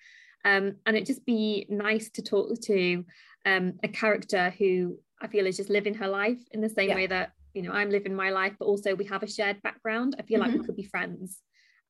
Um, 0.45 0.75
and 0.85 0.95
it'd 0.95 1.05
just 1.05 1.25
be 1.25 1.67
nice 1.69 2.09
to 2.11 2.23
talk 2.23 2.59
to 2.61 3.03
um, 3.47 3.73
a 3.81 3.87
character 3.87 4.53
who 4.59 4.99
I 5.21 5.27
feel 5.27 5.47
is 5.47 5.57
just 5.57 5.69
living 5.69 5.93
her 5.95 6.07
life 6.07 6.41
in 6.51 6.59
the 6.59 6.69
same 6.69 6.89
yeah. 6.89 6.95
way 6.95 7.07
that, 7.07 7.31
you 7.53 7.61
know, 7.61 7.71
I'm 7.71 7.89
living 7.89 8.13
my 8.13 8.29
life, 8.29 8.53
but 8.59 8.65
also 8.65 8.93
we 8.93 9.05
have 9.05 9.23
a 9.23 9.27
shared 9.27 9.61
background. 9.61 10.15
I 10.19 10.23
feel 10.23 10.39
mm-hmm. 10.39 10.41
like 10.41 10.51
we 10.51 10.57
mm-hmm. 10.59 10.65
could 10.65 10.75
be 10.75 10.83
friends. 10.83 11.39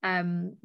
Um, 0.03 0.55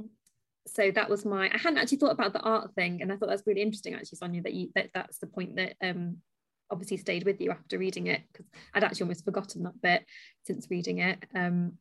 so 0.67 0.91
that 0.91 1.09
was 1.09 1.25
my, 1.25 1.51
I 1.53 1.59
hadn't 1.59 1.79
actually 1.79 1.97
thought 1.99 2.13
about 2.13 2.35
the 2.35 2.41
art 2.41 2.75
thing. 2.75 3.01
And 3.01 3.11
I 3.11 3.17
thought 3.17 3.31
that's 3.31 3.47
really 3.47 3.63
interesting 3.63 3.95
actually, 3.95 4.19
Soniya, 4.19 4.43
that 4.45 4.53
you, 4.53 4.69
that 4.75 4.91
that's 4.93 5.19
the 5.19 5.27
point 5.27 5.57
that 5.57 5.75
um, 5.83 6.19
obviously 6.71 6.99
stayed 6.99 7.25
with 7.25 7.41
you 7.41 7.51
after 7.51 7.79
reading 7.79 8.09
it 8.09 8.21
because 8.31 8.47
I'd 8.75 8.85
actually 8.85 9.05
almost 9.05 9.25
forgotten 9.25 9.63
that 9.63 9.81
bit 9.81 10.05
since 10.45 10.69
reading 10.71 10.99
it. 10.99 11.25
Um, 11.35 11.79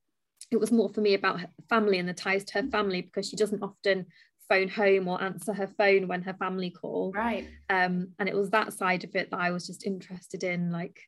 it 0.50 0.60
was 0.60 0.72
more 0.72 0.90
for 0.90 1.02
me 1.02 1.14
about 1.16 1.42
her 1.42 1.50
family 1.70 2.00
and 2.00 2.08
the 2.08 2.14
ties 2.14 2.46
to 2.46 2.62
her 2.62 2.68
family 2.70 3.02
because 3.02 3.28
she 3.28 3.36
doesn't 3.36 3.62
often 3.62 4.06
phone 4.52 4.68
home 4.68 5.08
or 5.08 5.24
answer 5.24 5.54
her 5.54 5.68
phone 5.78 6.08
when 6.10 6.22
her 6.24 6.34
family 6.34 6.70
call. 6.70 7.14
Right. 7.14 7.48
Um, 7.70 8.10
and 8.20 8.28
it 8.28 8.36
was 8.36 8.50
that 8.50 8.74
side 8.74 9.06
of 9.06 9.16
it 9.16 9.32
that 9.32 9.40
I 9.40 9.52
was 9.52 9.66
just 9.66 9.86
interested 9.86 10.44
in, 10.44 10.72
like, 10.72 11.00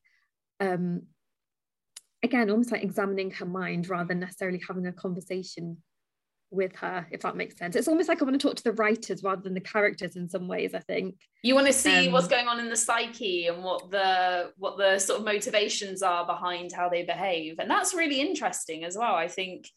um, 0.61 1.01
again, 2.23 2.49
almost 2.49 2.71
like 2.71 2.83
examining 2.83 3.31
her 3.31 3.45
mind 3.45 3.89
rather 3.89 4.07
than 4.07 4.21
necessarily 4.21 4.61
having 4.65 4.87
a 4.87 4.93
conversation 4.93 5.77
with 6.51 6.75
her, 6.77 7.07
if 7.11 7.21
that 7.21 7.35
makes 7.35 7.57
sense. 7.57 7.75
It's 7.75 7.87
almost 7.87 8.07
like 8.07 8.21
I 8.21 8.25
want 8.25 8.39
to 8.39 8.47
talk 8.47 8.55
to 8.55 8.63
the 8.63 8.73
writers 8.73 9.23
rather 9.23 9.41
than 9.41 9.55
the 9.55 9.59
characters 9.59 10.15
in 10.15 10.29
some 10.29 10.47
ways, 10.47 10.73
I 10.73 10.79
think. 10.79 11.15
You 11.41 11.55
want 11.55 11.67
to 11.67 11.73
see 11.73 12.07
um, 12.07 12.13
what's 12.13 12.27
going 12.27 12.47
on 12.47 12.59
in 12.59 12.69
the 12.69 12.77
psyche 12.77 13.47
and 13.47 13.63
what 13.63 13.89
the 13.91 14.51
what 14.57 14.77
the 14.77 14.99
sort 14.99 15.19
of 15.19 15.25
motivations 15.25 16.01
are 16.01 16.25
behind 16.25 16.71
how 16.71 16.89
they 16.89 17.03
behave. 17.03 17.59
And 17.59 17.69
that's 17.69 17.93
really 17.93 18.21
interesting 18.21 18.83
as 18.85 18.95
well. 18.97 19.15
I 19.15 19.27
think 19.27 19.67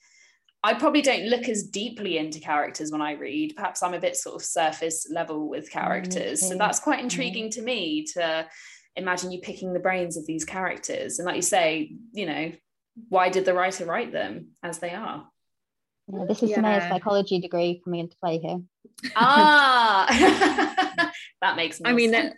I 0.63 0.75
probably 0.75 1.03
don't 1.03 1.27
look 1.27 1.49
as 1.49 1.65
deeply 1.65 2.19
into 2.19 2.41
characters 2.41 2.91
when 2.91 3.01
I 3.01 3.13
read. 3.13 3.55
Perhaps 3.57 3.83
I'm 3.83 3.95
a 3.95 4.01
bit 4.01 4.17
sort 4.17 4.37
of 4.37 4.43
surface 4.43 5.07
level 5.11 5.49
with 5.49 5.71
characters. 5.71 6.41
Mm-hmm. 6.41 6.53
So 6.53 6.59
that's 6.59 6.81
quite 6.81 7.01
intriguing 7.01 7.51
mm-hmm. 7.51 7.61
to 7.61 7.63
me 7.63 8.05
to 8.15 8.49
imagine 8.97 9.31
you 9.31 9.41
picking 9.41 9.73
the 9.73 9.81
brains 9.81 10.17
of 10.17 10.27
these 10.27 10.45
characters. 10.45 11.19
And 11.19 11.27
like 11.27 11.37
you 11.37 11.43
say, 11.43 11.93
you 12.13 12.27
know, 12.27 12.53
why 13.09 13.29
did 13.29 13.45
the 13.45 13.55
writer 13.55 13.85
write 13.85 14.13
them 14.13 14.49
as 14.63 14.79
they 14.79 14.91
are? 14.91 15.29
Yeah, 16.13 16.25
this 16.27 16.43
is 16.43 16.51
yeah. 16.51 16.89
psychology 16.89 17.41
degree 17.41 17.81
coming 17.85 18.01
into 18.01 18.17
play 18.17 18.39
here. 18.39 18.61
Ah, 19.17 20.07
that 21.41 21.57
makes. 21.57 21.81
Me 21.81 21.91
I 21.91 21.93
mean, 21.93 22.13
sense. 22.13 22.35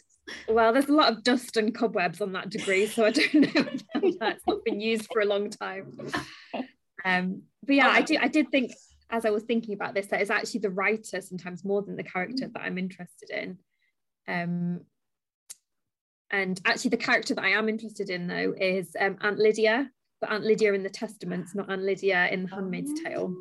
well, 0.48 0.72
there's 0.72 0.88
a 0.88 0.92
lot 0.92 1.12
of 1.12 1.22
dust 1.22 1.56
and 1.56 1.74
cobwebs 1.74 2.20
on 2.20 2.32
that 2.32 2.48
degree, 2.50 2.86
so 2.86 3.04
I 3.04 3.10
don't 3.10 3.34
know 3.54 4.12
that's 4.18 4.42
not 4.46 4.64
been 4.64 4.80
used 4.80 5.06
for 5.12 5.20
a 5.20 5.26
long 5.26 5.50
time. 5.50 5.98
Um, 7.04 7.42
but 7.64 7.76
yeah, 7.76 7.88
I 7.88 8.02
do. 8.02 8.16
I 8.20 8.28
did 8.28 8.50
think 8.50 8.72
as 9.10 9.24
I 9.24 9.30
was 9.30 9.44
thinking 9.44 9.74
about 9.74 9.94
this 9.94 10.06
that 10.08 10.20
it's 10.20 10.30
actually 10.30 10.60
the 10.60 10.70
writer 10.70 11.20
sometimes 11.20 11.64
more 11.64 11.82
than 11.82 11.96
the 11.96 12.02
character 12.02 12.48
that 12.48 12.62
I'm 12.62 12.78
interested 12.78 13.30
in. 13.30 13.58
Um, 14.26 14.80
and 16.30 16.60
actually, 16.64 16.90
the 16.90 16.98
character 16.98 17.34
that 17.34 17.44
I 17.44 17.50
am 17.50 17.68
interested 17.68 18.10
in 18.10 18.26
though 18.26 18.54
is 18.58 18.94
um, 19.00 19.16
Aunt 19.20 19.38
Lydia 19.38 19.90
but 20.20 20.30
Aunt 20.30 20.44
Lydia 20.44 20.72
in 20.72 20.82
the 20.82 20.90
Testaments, 20.90 21.54
not 21.54 21.70
Aunt 21.70 21.82
Lydia 21.82 22.28
in 22.28 22.42
The 22.44 22.54
Handmaid's 22.54 23.00
Tale. 23.00 23.34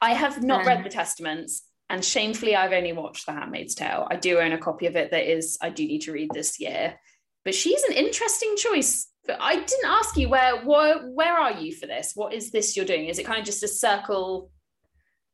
I 0.00 0.12
have 0.12 0.42
not 0.42 0.62
um, 0.62 0.66
read 0.66 0.84
the 0.84 0.90
Testaments, 0.90 1.62
and 1.88 2.04
shamefully, 2.04 2.56
I've 2.56 2.72
only 2.72 2.92
watched 2.92 3.26
The 3.26 3.32
Handmaid's 3.32 3.74
Tale. 3.74 4.06
I 4.10 4.16
do 4.16 4.38
own 4.38 4.52
a 4.52 4.58
copy 4.58 4.86
of 4.86 4.96
it 4.96 5.10
that 5.12 5.30
is 5.30 5.56
I 5.60 5.70
do 5.70 5.86
need 5.86 6.02
to 6.02 6.12
read 6.12 6.30
this 6.32 6.58
year. 6.58 6.98
But 7.44 7.54
she's 7.54 7.82
an 7.84 7.92
interesting 7.92 8.54
choice. 8.56 9.06
But 9.26 9.38
I 9.40 9.56
didn't 9.56 9.86
ask 9.86 10.16
you 10.16 10.28
where 10.28 10.56
where 10.64 10.98
where 11.08 11.34
are 11.34 11.52
you 11.52 11.74
for 11.74 11.86
this? 11.86 12.12
What 12.14 12.32
is 12.32 12.50
this 12.50 12.76
you're 12.76 12.86
doing? 12.86 13.06
Is 13.06 13.18
it 13.18 13.26
kind 13.26 13.40
of 13.40 13.44
just 13.44 13.62
a 13.62 13.68
circle, 13.68 14.50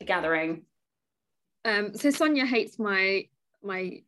a 0.00 0.04
gathering? 0.04 0.64
Um, 1.64 1.94
so 1.94 2.08
Soniya 2.08 2.46
hates 2.46 2.78
my 2.78 3.26
my 3.62 4.02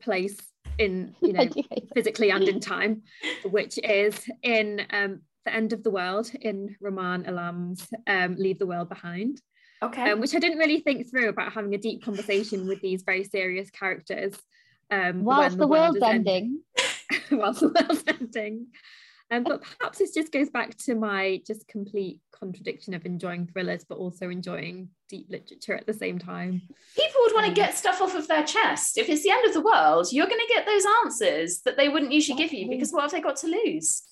place 0.00 0.38
in 0.78 1.14
you 1.20 1.32
know 1.32 1.48
physically 1.94 2.30
and 2.30 2.44
in 2.44 2.60
time, 2.60 3.02
which 3.44 3.78
is 3.78 4.18
in 4.42 4.86
um, 4.90 5.20
the 5.44 5.54
End 5.54 5.72
of 5.72 5.82
the 5.82 5.90
World 5.90 6.30
in 6.40 6.76
Rumaan 6.82 7.26
Alam's 7.26 7.88
um, 8.06 8.36
Leave 8.36 8.58
the 8.58 8.66
World 8.66 8.88
Behind. 8.88 9.40
Okay. 9.82 10.10
Um, 10.10 10.20
which 10.20 10.34
I 10.34 10.38
didn't 10.38 10.58
really 10.58 10.80
think 10.80 11.10
through 11.10 11.30
about 11.30 11.52
having 11.52 11.74
a 11.74 11.78
deep 11.78 12.04
conversation 12.04 12.68
with 12.68 12.82
these 12.82 13.02
very 13.02 13.24
serious 13.24 13.70
characters. 13.70 14.34
Um, 14.90 15.24
whilst 15.24 15.56
the, 15.56 15.60
the 15.60 15.68
world's 15.68 15.98
world 15.98 16.14
ending. 16.14 16.60
ending. 16.78 17.38
whilst 17.40 17.60
the 17.60 17.68
world's 17.68 18.04
ending. 18.06 18.66
Um, 19.30 19.44
but 19.44 19.62
perhaps 19.62 19.98
this 19.98 20.12
just 20.12 20.32
goes 20.32 20.50
back 20.50 20.76
to 20.78 20.94
my 20.94 21.40
just 21.46 21.68
complete 21.68 22.20
contradiction 22.32 22.94
of 22.94 23.06
enjoying 23.06 23.46
thrillers, 23.46 23.84
but 23.84 23.98
also 23.98 24.28
enjoying 24.28 24.88
deep 25.08 25.26
literature 25.28 25.74
at 25.74 25.86
the 25.86 25.94
same 25.94 26.18
time. 26.18 26.62
People 26.96 27.20
would 27.20 27.34
want 27.34 27.44
to 27.46 27.50
um, 27.50 27.54
get 27.54 27.76
stuff 27.76 28.00
off 28.00 28.16
of 28.16 28.26
their 28.26 28.44
chest. 28.44 28.98
If 28.98 29.08
it's 29.08 29.22
the 29.22 29.30
end 29.30 29.46
of 29.46 29.54
the 29.54 29.60
world, 29.60 30.08
you're 30.10 30.26
going 30.26 30.40
to 30.40 30.52
get 30.52 30.66
those 30.66 30.84
answers 31.04 31.60
that 31.64 31.76
they 31.76 31.88
wouldn't 31.88 32.12
usually 32.12 32.38
give 32.38 32.52
you 32.52 32.68
because 32.68 32.90
what 32.90 33.02
have 33.02 33.12
they 33.12 33.20
got 33.20 33.36
to 33.36 33.46
lose? 33.46 34.02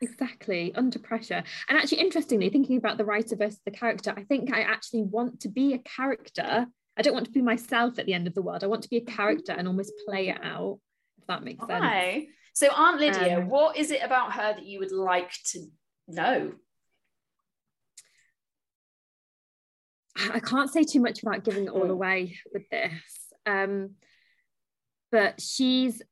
Exactly, 0.00 0.72
under 0.74 0.98
pressure. 0.98 1.42
And 1.68 1.78
actually, 1.78 2.00
interestingly, 2.00 2.50
thinking 2.50 2.76
about 2.76 2.98
the 2.98 3.04
writer 3.04 3.36
versus 3.36 3.60
the 3.64 3.70
character, 3.70 4.12
I 4.16 4.24
think 4.24 4.52
I 4.52 4.60
actually 4.60 5.02
want 5.02 5.40
to 5.40 5.48
be 5.48 5.74
a 5.74 5.78
character. 5.78 6.66
I 6.96 7.02
don't 7.02 7.14
want 7.14 7.26
to 7.26 7.32
be 7.32 7.42
myself 7.42 7.98
at 7.98 8.06
the 8.06 8.14
end 8.14 8.26
of 8.26 8.34
the 8.34 8.42
world. 8.42 8.62
I 8.62 8.68
want 8.68 8.82
to 8.82 8.90
be 8.90 8.98
a 8.98 9.04
character 9.04 9.52
and 9.52 9.66
almost 9.66 9.92
play 10.06 10.28
it 10.28 10.38
out, 10.42 10.78
if 11.18 11.26
that 11.26 11.42
makes 11.42 11.66
Why? 11.66 12.12
sense. 12.12 12.26
So, 12.58 12.66
Aunt 12.74 12.98
Lydia, 12.98 13.38
um, 13.38 13.46
what 13.46 13.76
is 13.76 13.92
it 13.92 14.02
about 14.02 14.32
her 14.32 14.52
that 14.52 14.66
you 14.66 14.80
would 14.80 14.90
like 14.90 15.30
to 15.52 15.60
know? 16.08 16.54
I 20.16 20.40
can't 20.40 20.68
say 20.68 20.82
too 20.82 20.98
much 20.98 21.22
without 21.22 21.44
giving 21.44 21.66
it 21.66 21.70
all 21.70 21.84
hmm. 21.84 21.90
away 21.90 22.36
with 22.52 22.68
this. 22.68 22.90
Um, 23.46 23.90
but 25.12 25.40
she's 25.40 26.02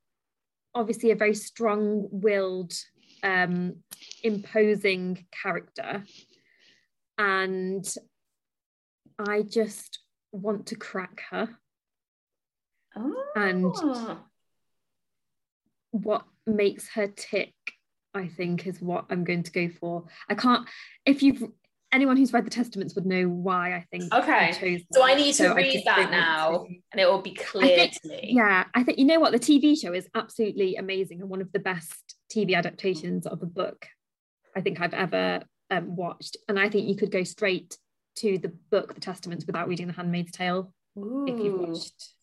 obviously 0.72 1.10
a 1.10 1.16
very 1.16 1.34
strong 1.34 2.06
willed 2.12 2.74
um, 3.24 3.78
imposing 4.22 5.26
character. 5.42 6.04
And 7.18 7.84
I 9.18 9.42
just 9.42 9.98
want 10.30 10.66
to 10.66 10.76
crack 10.76 11.24
her. 11.32 11.48
Oh. 12.94 13.24
And 13.34 13.74
what 15.90 16.24
makes 16.46 16.88
her 16.90 17.08
tick, 17.08 17.54
I 18.14 18.28
think, 18.28 18.66
is 18.66 18.80
what 18.80 19.06
I'm 19.10 19.24
going 19.24 19.42
to 19.44 19.52
go 19.52 19.68
for. 19.68 20.04
I 20.28 20.34
can't, 20.34 20.68
if 21.04 21.22
you've, 21.22 21.42
anyone 21.92 22.16
who's 22.16 22.32
read 22.32 22.46
the 22.46 22.50
Testaments 22.50 22.94
would 22.94 23.06
know 23.06 23.28
why 23.28 23.74
I 23.74 23.86
think. 23.90 24.12
Okay. 24.12 24.32
I 24.32 24.84
so 24.92 25.02
I 25.02 25.14
need 25.14 25.32
to 25.32 25.34
so 25.34 25.54
read 25.54 25.82
that 25.86 26.10
now 26.10 26.64
to. 26.64 26.74
and 26.92 27.00
it 27.00 27.06
will 27.06 27.22
be 27.22 27.34
clear 27.34 27.76
think, 27.76 28.00
to 28.02 28.08
me. 28.08 28.32
Yeah. 28.36 28.64
I 28.74 28.82
think, 28.82 28.98
you 28.98 29.04
know 29.04 29.20
what? 29.20 29.32
The 29.32 29.38
TV 29.38 29.80
show 29.80 29.92
is 29.92 30.08
absolutely 30.14 30.76
amazing 30.76 31.20
and 31.20 31.30
one 31.30 31.40
of 31.40 31.52
the 31.52 31.58
best 31.58 32.14
TV 32.34 32.54
adaptations 32.54 33.26
of 33.26 33.42
a 33.42 33.46
book 33.46 33.86
I 34.54 34.60
think 34.60 34.80
I've 34.80 34.94
ever 34.94 35.42
um, 35.70 35.96
watched. 35.96 36.36
And 36.48 36.58
I 36.58 36.68
think 36.68 36.88
you 36.88 36.96
could 36.96 37.10
go 37.10 37.24
straight 37.24 37.76
to 38.16 38.38
the 38.38 38.52
book, 38.70 38.94
The 38.94 39.00
Testaments, 39.00 39.46
without 39.46 39.68
reading 39.68 39.86
The 39.86 39.92
Handmaid's 39.92 40.32
Tale 40.32 40.72
Ooh. 40.98 41.26
if 41.28 41.38
you've 41.38 41.60
watched 41.60 42.15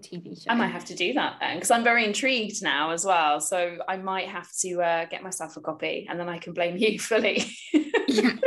the 0.00 0.08
TV 0.08 0.36
show. 0.36 0.50
I 0.50 0.54
might 0.54 0.68
have 0.68 0.84
to 0.86 0.94
do 0.94 1.12
that 1.14 1.36
then 1.40 1.56
because 1.56 1.70
I'm 1.70 1.84
very 1.84 2.04
intrigued 2.04 2.62
now 2.62 2.90
as 2.90 3.04
well. 3.04 3.40
So 3.40 3.78
I 3.88 3.96
might 3.96 4.28
have 4.28 4.48
to 4.60 4.82
uh, 4.82 5.04
get 5.06 5.22
myself 5.22 5.56
a 5.56 5.60
copy 5.60 6.06
and 6.08 6.18
then 6.18 6.28
I 6.28 6.38
can 6.38 6.52
blame 6.52 6.76
you 6.76 6.98
fully. 7.10 7.44
yeah. 8.08 8.32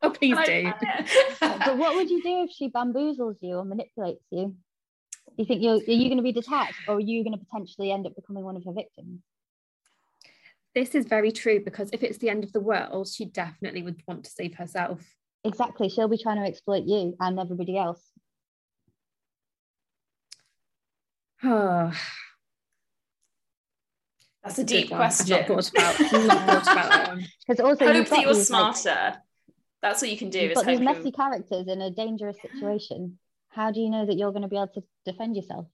Oh, 0.00 0.10
please 0.10 0.38
do. 0.46 0.72
but 1.40 1.76
what 1.76 1.96
would 1.96 2.08
you 2.08 2.22
do 2.22 2.44
if 2.44 2.52
she 2.52 2.68
bamboozles 2.70 3.34
you 3.40 3.56
or 3.56 3.64
manipulates 3.64 4.22
you? 4.30 4.54
Do 5.26 5.34
you 5.36 5.44
think 5.44 5.60
you're 5.60 5.74
are 5.74 5.98
you 6.00 6.08
going 6.08 6.18
to 6.18 6.22
be 6.22 6.30
detached, 6.30 6.78
or 6.86 6.94
are 6.94 7.00
you 7.00 7.24
going 7.24 7.36
to 7.36 7.44
potentially 7.44 7.90
end 7.90 8.06
up 8.06 8.14
becoming 8.14 8.44
one 8.44 8.56
of 8.56 8.62
her 8.64 8.72
victims? 8.72 9.22
This 10.72 10.94
is 10.94 11.06
very 11.06 11.32
true 11.32 11.64
because 11.64 11.90
if 11.92 12.04
it's 12.04 12.18
the 12.18 12.30
end 12.30 12.44
of 12.44 12.52
the 12.52 12.60
world, 12.60 13.08
she 13.08 13.24
definitely 13.24 13.82
would 13.82 14.00
want 14.06 14.22
to 14.22 14.30
save 14.30 14.54
herself. 14.54 15.02
Exactly. 15.42 15.88
She'll 15.88 16.06
be 16.06 16.16
trying 16.16 16.40
to 16.40 16.48
exploit 16.48 16.84
you 16.86 17.16
and 17.18 17.40
everybody 17.40 17.76
else. 17.76 18.00
That's 24.44 24.58
a 24.58 24.64
deep 24.64 24.88
question. 24.88 25.34
I've 25.34 25.48
not 25.48 25.64
thought 25.64 25.70
about, 25.70 26.00
not 26.00 26.10
thought 26.10 26.72
about 26.72 26.90
that 26.90 27.08
one. 27.08 27.26
Because 27.46 27.60
also 27.64 27.86
hope 27.86 27.96
you've 27.96 28.10
that 28.10 28.20
you're 28.22 28.34
smarter. 28.34 28.90
Like, 28.90 29.14
That's 29.82 30.00
what 30.02 30.10
you 30.10 30.16
can 30.18 30.30
do. 30.30 30.40
you've 30.40 30.54
got 30.54 30.66
these 30.66 30.80
messy 30.80 31.00
you're- 31.00 31.12
characters 31.12 31.66
in 31.68 31.80
a 31.82 31.90
dangerous 31.90 32.36
situation. 32.40 33.18
How 33.50 33.70
do 33.72 33.80
you 33.80 33.90
know 33.90 34.06
that 34.06 34.16
you're 34.16 34.30
going 34.32 34.42
to 34.42 34.48
be 34.48 34.56
able 34.56 34.68
to 34.68 34.82
defend 35.04 35.36
yourself? 35.36 35.66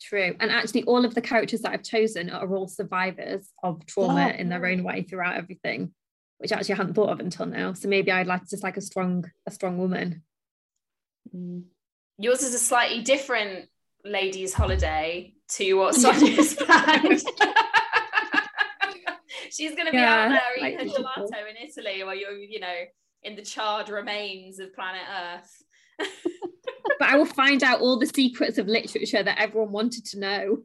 True. 0.00 0.34
And 0.40 0.50
actually, 0.50 0.84
all 0.84 1.04
of 1.04 1.14
the 1.14 1.20
characters 1.20 1.60
that 1.62 1.72
I've 1.72 1.82
chosen 1.82 2.30
are 2.30 2.54
all 2.54 2.68
survivors 2.68 3.48
of 3.62 3.84
trauma 3.86 4.28
Yeah. 4.28 4.36
in 4.36 4.48
their 4.48 4.64
own 4.66 4.82
way 4.84 5.02
throughout 5.02 5.36
everything, 5.36 5.92
which 6.38 6.52
I 6.52 6.56
actually 6.56 6.74
I 6.74 6.78
hadn't 6.78 6.94
thought 6.94 7.10
of 7.10 7.20
until 7.20 7.46
now. 7.46 7.72
So 7.74 7.88
maybe 7.88 8.10
I'd 8.12 8.26
like 8.26 8.48
just 8.48 8.62
like 8.62 8.76
a 8.76 8.80
strong, 8.80 9.30
a 9.46 9.50
strong 9.50 9.76
woman. 9.78 10.22
Mm. 11.34 11.64
Yours 12.18 12.42
is 12.42 12.54
a 12.54 12.58
slightly 12.58 13.02
different 13.02 13.68
ladies' 14.08 14.54
holiday 14.54 15.34
to 15.50 15.74
what 15.74 15.94
Soniya's 15.94 16.54
planned. 16.54 17.22
She's 19.50 19.74
going 19.74 19.86
to 19.86 19.92
be 19.92 19.98
out 19.98 20.28
there 20.28 20.40
eating 20.58 20.62
like 20.62 20.76
her 20.78 20.84
usual. 20.84 21.04
gelato 21.16 21.50
in 21.50 21.68
Italy 21.68 22.04
while 22.04 22.14
you're, 22.14 22.36
you 22.36 22.60
know, 22.60 22.74
in 23.22 23.34
the 23.36 23.42
charred 23.42 23.88
remains 23.88 24.58
of 24.58 24.74
planet 24.74 25.02
Earth. 25.10 25.62
But 26.98 27.08
I 27.08 27.16
will 27.16 27.24
find 27.26 27.62
out 27.62 27.80
all 27.80 27.98
the 27.98 28.06
secrets 28.06 28.58
of 28.58 28.66
literature 28.66 29.22
that 29.22 29.38
everyone 29.40 29.72
wanted 29.72 30.04
to 30.06 30.18
know. 30.18 30.58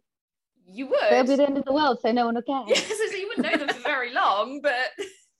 You 0.67 0.87
would. 0.87 1.03
It'll 1.11 1.23
be 1.23 1.35
the 1.35 1.47
end 1.47 1.57
of 1.57 1.65
the 1.65 1.73
world, 1.73 1.99
so 2.01 2.11
no 2.11 2.25
one 2.25 2.35
will 2.35 2.41
care. 2.41 2.63
Yes, 2.67 2.85
so 2.87 3.15
you 3.15 3.27
wouldn't 3.27 3.51
know 3.51 3.57
them 3.65 3.75
for 3.75 3.81
very 3.81 4.13
long, 4.13 4.61
but 4.61 4.73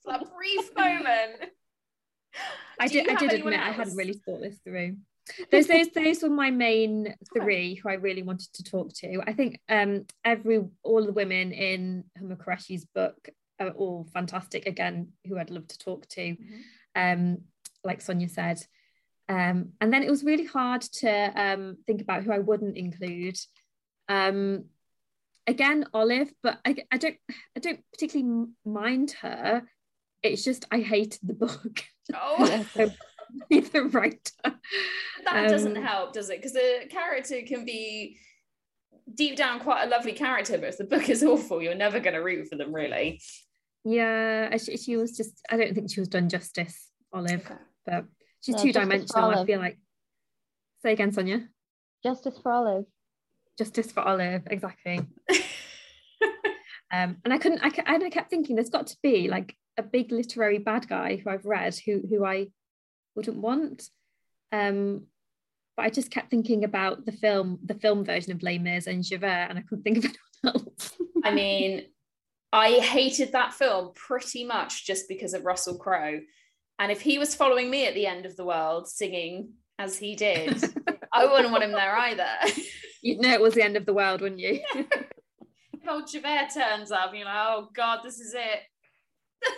for 0.04 0.14
a 0.14 0.18
brief 0.18 0.74
moment. 0.76 1.50
I 2.78 2.88
Do 2.88 2.94
did. 2.94 3.08
I 3.08 3.14
did 3.14 3.32
anyone 3.32 3.52
admit 3.54 3.66
I 3.66 3.72
hadn't 3.72 3.96
really 3.96 4.20
thought 4.24 4.40
this 4.40 4.58
through. 4.64 4.96
Those, 5.50 5.66
those, 5.68 5.88
those 5.90 6.22
were 6.22 6.30
my 6.30 6.50
main 6.50 7.14
three 7.32 7.74
who 7.76 7.88
I 7.88 7.94
really 7.94 8.22
wanted 8.22 8.52
to 8.54 8.64
talk 8.64 8.92
to. 8.94 9.22
I 9.26 9.32
think 9.32 9.60
um, 9.68 10.06
every 10.24 10.62
all 10.82 11.04
the 11.04 11.12
women 11.12 11.52
in 11.52 12.04
Huma 12.20 12.36
Qureshi's 12.36 12.84
book 12.84 13.28
are 13.60 13.70
all 13.70 14.06
fantastic. 14.12 14.66
Again, 14.66 15.08
who 15.26 15.38
I'd 15.38 15.50
love 15.50 15.68
to 15.68 15.78
talk 15.78 16.08
to. 16.10 16.20
Mm-hmm. 16.20 16.60
Um, 16.96 17.38
like 17.82 18.00
Soniya 18.00 18.30
said, 18.30 18.64
um, 19.28 19.72
and 19.80 19.92
then 19.92 20.02
it 20.02 20.10
was 20.10 20.24
really 20.24 20.46
hard 20.46 20.82
to 20.82 21.10
um, 21.10 21.76
think 21.86 22.00
about 22.00 22.24
who 22.24 22.32
I 22.32 22.38
wouldn't 22.38 22.76
include. 22.76 23.38
Um, 24.08 24.66
again, 25.46 25.86
Olive, 25.94 26.32
but 26.42 26.58
I, 26.64 26.76
I 26.90 26.98
don't 26.98 27.16
I 27.56 27.60
don't 27.60 27.80
particularly 27.92 28.46
mind 28.64 29.12
her. 29.22 29.62
It's 30.24 30.42
just 30.42 30.64
I 30.72 30.80
hated 30.80 31.20
the 31.22 31.34
book. 31.34 31.84
Oh, 32.14 32.64
So 32.74 32.90
the 33.50 33.82
writer. 33.92 34.18
that 35.24 35.48
doesn't 35.48 35.76
Um, 35.76 35.82
help, 35.82 36.12
does 36.12 36.30
it? 36.30 36.38
Because 36.38 36.52
the 36.52 36.86
character 36.90 37.40
can 37.46 37.64
be 37.64 38.18
deep 39.12 39.36
down 39.36 39.60
quite 39.60 39.84
a 39.84 39.88
lovely 39.88 40.12
character, 40.12 40.56
but 40.56 40.68
if 40.68 40.78
the 40.78 40.84
book 40.84 41.08
is 41.08 41.22
awful, 41.22 41.60
you're 41.62 41.74
never 41.74 42.00
going 42.00 42.14
to 42.14 42.20
root 42.20 42.48
for 42.48 42.56
them, 42.56 42.74
really. 42.74 43.20
Yeah, 43.84 44.56
she, 44.56 44.76
she 44.78 44.96
was 44.96 45.16
just. 45.16 45.40
I 45.50 45.56
don't 45.58 45.74
think 45.74 45.90
she 45.92 46.00
was 46.00 46.08
done 46.08 46.28
justice, 46.28 46.88
Olive. 47.12 47.44
Okay. 47.44 47.54
But 47.84 48.04
she's 48.40 48.54
Yeah, 48.56 48.62
two 48.62 48.72
dimensional, 48.72 49.30
I 49.30 49.44
feel 49.44 49.58
like. 49.60 49.78
Say 50.82 50.92
again, 50.92 51.10
Soniya. 51.12 51.48
Justice 52.02 52.38
for 52.42 52.52
Olive. 52.52 52.84
Justice 53.58 53.92
for 53.92 54.00
Olive, 54.00 54.42
exactly. 54.50 55.00
Um, 56.94 57.16
and 57.24 57.34
I 57.34 57.38
couldn't. 57.38 57.60
I, 57.64 57.72
and 57.86 58.04
I 58.04 58.10
kept 58.10 58.30
thinking, 58.30 58.54
there's 58.54 58.70
got 58.70 58.86
to 58.88 58.96
be 59.02 59.28
like 59.28 59.56
a 59.76 59.82
big 59.82 60.12
literary 60.12 60.58
bad 60.58 60.86
guy 60.86 61.16
who 61.16 61.30
I've 61.30 61.44
read 61.44 61.74
who 61.84 62.02
who 62.08 62.24
I 62.24 62.48
wouldn't 63.16 63.38
want. 63.38 63.88
Um, 64.52 65.06
but 65.76 65.86
I 65.86 65.90
just 65.90 66.12
kept 66.12 66.30
thinking 66.30 66.62
about 66.62 67.04
the 67.04 67.12
film, 67.12 67.58
the 67.64 67.74
film 67.74 68.04
version 68.04 68.32
of 68.32 68.44
Les 68.44 68.58
Mis 68.58 68.86
and 68.86 69.02
Javert, 69.02 69.48
and 69.50 69.58
I 69.58 69.62
couldn't 69.62 69.82
think 69.82 69.98
of 69.98 70.04
anyone 70.44 70.62
else. 70.68 70.92
I 71.24 71.34
mean, 71.34 71.86
I 72.52 72.74
hated 72.74 73.32
that 73.32 73.54
film 73.54 73.90
pretty 73.96 74.44
much 74.44 74.86
just 74.86 75.08
because 75.08 75.34
of 75.34 75.44
Russell 75.44 75.76
Crowe. 75.76 76.20
And 76.78 76.92
if 76.92 77.00
he 77.00 77.18
was 77.18 77.34
following 77.34 77.70
me 77.70 77.86
at 77.86 77.94
the 77.94 78.06
end 78.06 78.26
of 78.26 78.36
the 78.36 78.44
world 78.44 78.88
singing 78.88 79.54
as 79.80 79.96
he 79.96 80.14
did, 80.14 80.62
I 81.12 81.26
wouldn't 81.26 81.50
want 81.50 81.64
him 81.64 81.72
there 81.72 81.96
either. 81.96 82.28
You'd 83.02 83.20
know 83.20 83.32
it 83.32 83.40
was 83.40 83.54
the 83.54 83.64
end 83.64 83.76
of 83.76 83.86
the 83.86 83.94
world, 83.94 84.20
wouldn't 84.20 84.40
you? 84.40 84.60
old 85.88 86.10
Javert 86.10 86.50
turns 86.54 86.90
up, 86.90 87.12
you're 87.14 87.24
like, 87.24 87.34
oh 87.36 87.68
God, 87.74 88.00
this 88.04 88.20
is 88.20 88.34
it. 88.34 88.60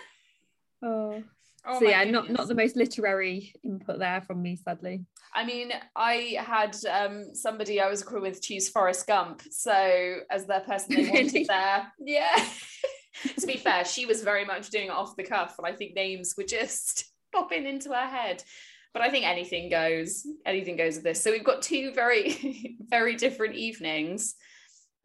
Oh. 0.82 1.22
Oh 1.68 1.80
so 1.80 1.88
yeah, 1.88 2.04
not 2.04 2.30
not 2.30 2.46
the 2.46 2.54
most 2.54 2.76
literary 2.76 3.52
input 3.64 3.98
there 3.98 4.20
from 4.20 4.40
me, 4.40 4.56
sadly. 4.56 5.04
I 5.34 5.44
mean, 5.44 5.72
I 5.96 6.36
had 6.38 6.76
um, 6.88 7.34
somebody 7.34 7.80
I 7.80 7.88
was 7.88 8.04
crew 8.04 8.22
with 8.22 8.40
choose 8.40 8.68
Forrest 8.68 9.06
Gump, 9.06 9.42
so 9.50 10.20
as 10.30 10.46
their 10.46 10.60
person 10.60 10.94
they 10.94 11.02
wanted 11.10 11.32
Really? 11.32 11.44
there. 11.44 11.92
Yeah. 11.98 12.44
to 13.38 13.46
be 13.46 13.56
fair, 13.56 13.84
she 13.84 14.06
was 14.06 14.22
very 14.22 14.44
much 14.44 14.70
doing 14.70 14.86
it 14.86 14.90
off 14.90 15.16
the 15.16 15.24
cuff, 15.24 15.56
and 15.58 15.66
I 15.66 15.72
think 15.72 15.96
names 15.96 16.34
were 16.36 16.44
just 16.44 17.06
popping 17.34 17.66
into 17.66 17.88
her 17.88 18.06
head. 18.06 18.44
But 18.92 19.02
I 19.02 19.10
think 19.10 19.26
anything 19.26 19.68
goes. 19.68 20.24
Anything 20.46 20.76
goes 20.76 20.94
with 20.94 21.04
this. 21.04 21.22
So 21.22 21.32
we've 21.32 21.44
got 21.44 21.62
two 21.62 21.92
very, 21.92 22.76
very 22.88 23.16
different 23.16 23.56
evenings. 23.56 24.36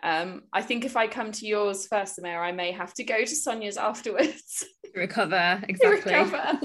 Um, 0.04 0.44
I 0.52 0.62
think 0.62 0.84
if 0.86 0.98
I 0.98 1.08
come 1.08 1.32
to 1.32 1.46
yours 1.46 1.88
first, 1.88 2.18
Sumayyah, 2.18 2.40
I 2.40 2.52
may 2.52 2.72
have 2.72 2.94
to 2.96 3.04
go 3.04 3.18
to 3.20 3.36
Soniya's 3.36 3.78
afterwards 3.78 4.66
Recover, 4.96 5.60
to 5.62 5.70
exactly. 5.70 6.14
recover. 6.14 6.60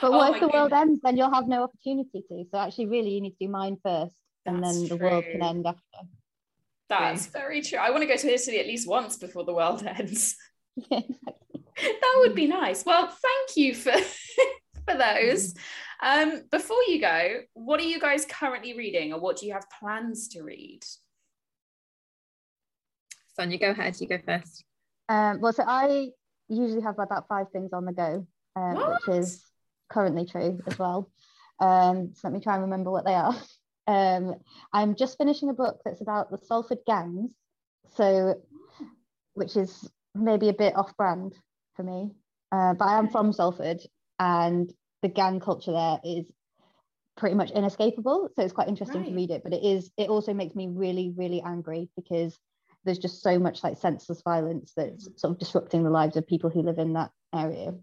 But 0.00 0.10
Oh 0.10 0.10
what 0.10 0.30
my 0.32 0.36
if 0.36 0.40
the 0.40 0.48
world 0.48 0.70
goodness. 0.70 0.88
ends? 0.88 1.00
Then 1.02 1.16
you'll 1.16 1.32
have 1.32 1.48
no 1.48 1.62
opportunity 1.62 2.22
to. 2.28 2.44
So 2.50 2.58
actually, 2.58 2.86
really, 2.86 3.10
you 3.10 3.20
need 3.20 3.30
to 3.38 3.46
do 3.46 3.48
mine 3.48 3.76
first, 3.82 4.14
and 4.44 4.62
That's 4.62 4.88
then 4.88 4.88
the 4.88 4.96
world 4.96 5.24
can 5.24 5.42
end 5.42 5.66
after. 5.66 5.80
That's 6.88 7.26
very 7.26 7.62
true. 7.62 7.78
I 7.78 7.90
want 7.90 8.02
to 8.02 8.08
go 8.08 8.16
to 8.16 8.28
Italy 8.34 8.58
at 8.60 8.66
least 8.66 8.88
once 8.88 9.16
before 9.18 9.44
the 9.44 9.54
world 9.54 9.82
ends. 9.86 10.36
Yeah, 10.76 10.98
exactly. 10.98 11.62
that 11.76 12.16
would 12.18 12.34
be 12.34 12.46
nice. 12.46 12.84
Well, 12.84 13.06
thank 13.08 13.56
you 13.56 13.74
for 13.74 13.92
for 14.86 14.96
those. 14.96 15.54
Um, 16.02 16.42
before 16.50 16.82
you 16.86 17.00
go, 17.00 17.40
what 17.54 17.80
are 17.80 17.84
you 17.84 18.00
guys 18.00 18.26
currently 18.26 18.76
reading, 18.76 19.12
or 19.12 19.20
what 19.20 19.36
do 19.36 19.46
you 19.46 19.52
have 19.52 19.66
plans 19.78 20.28
to 20.28 20.42
read? 20.42 20.80
Soniya, 23.38 23.60
go 23.60 23.70
ahead. 23.70 24.00
You 24.00 24.08
go 24.08 24.18
first. 24.24 24.64
Um, 25.08 25.40
well, 25.40 25.52
so 25.52 25.64
I 25.66 26.08
usually 26.48 26.82
have 26.82 26.98
about 26.98 27.28
five 27.28 27.46
things 27.52 27.72
on 27.72 27.84
the 27.84 27.92
go, 27.92 28.26
um, 28.56 28.76
which 28.76 29.16
is 29.16 29.44
currently 29.90 30.26
true 30.26 30.58
as 30.66 30.78
well. 30.78 31.10
Um, 31.60 32.12
so 32.14 32.20
let 32.24 32.32
me 32.32 32.40
try 32.40 32.54
and 32.54 32.64
remember 32.64 32.90
what 32.90 33.04
they 33.04 33.14
are. 33.14 33.34
Um, 33.88 34.34
I'm 34.70 34.96
just 34.96 35.16
finishing 35.16 35.48
a 35.48 35.54
book 35.54 35.80
that's 35.82 36.02
about 36.02 36.30
the 36.30 36.36
Salford 36.36 36.80
gangs, 36.86 37.32
so 37.96 38.34
which 39.32 39.56
is 39.56 39.90
maybe 40.14 40.50
a 40.50 40.52
bit 40.52 40.76
off-brand 40.76 41.32
for 41.74 41.84
me, 41.84 42.10
uh, 42.52 42.74
but 42.74 42.84
I 42.84 42.98
am 42.98 43.08
from 43.08 43.32
Salford, 43.32 43.80
and 44.18 44.70
the 45.00 45.08
gang 45.08 45.40
culture 45.40 45.72
there 45.72 46.00
is 46.04 46.30
pretty 47.16 47.34
much 47.34 47.50
inescapable. 47.52 48.28
So 48.36 48.42
it's 48.42 48.52
quite 48.52 48.68
interesting 48.68 49.00
Right. 49.00 49.08
to 49.08 49.14
read 49.14 49.30
it, 49.30 49.42
but 49.42 49.54
it 49.54 49.64
is 49.64 49.90
it 49.96 50.10
also 50.10 50.34
makes 50.34 50.54
me 50.54 50.68
really 50.68 51.14
really 51.16 51.40
angry 51.40 51.88
because 51.96 52.38
there's 52.88 52.98
just 52.98 53.22
so 53.22 53.38
much 53.38 53.62
like 53.62 53.76
senseless 53.76 54.22
violence 54.22 54.72
that's 54.74 55.10
sort 55.16 55.32
of 55.32 55.38
disrupting 55.38 55.84
the 55.84 55.90
lives 55.90 56.16
of 56.16 56.26
people 56.26 56.48
who 56.48 56.62
live 56.62 56.78
in 56.78 56.94
that 56.94 57.10
area. 57.34 57.74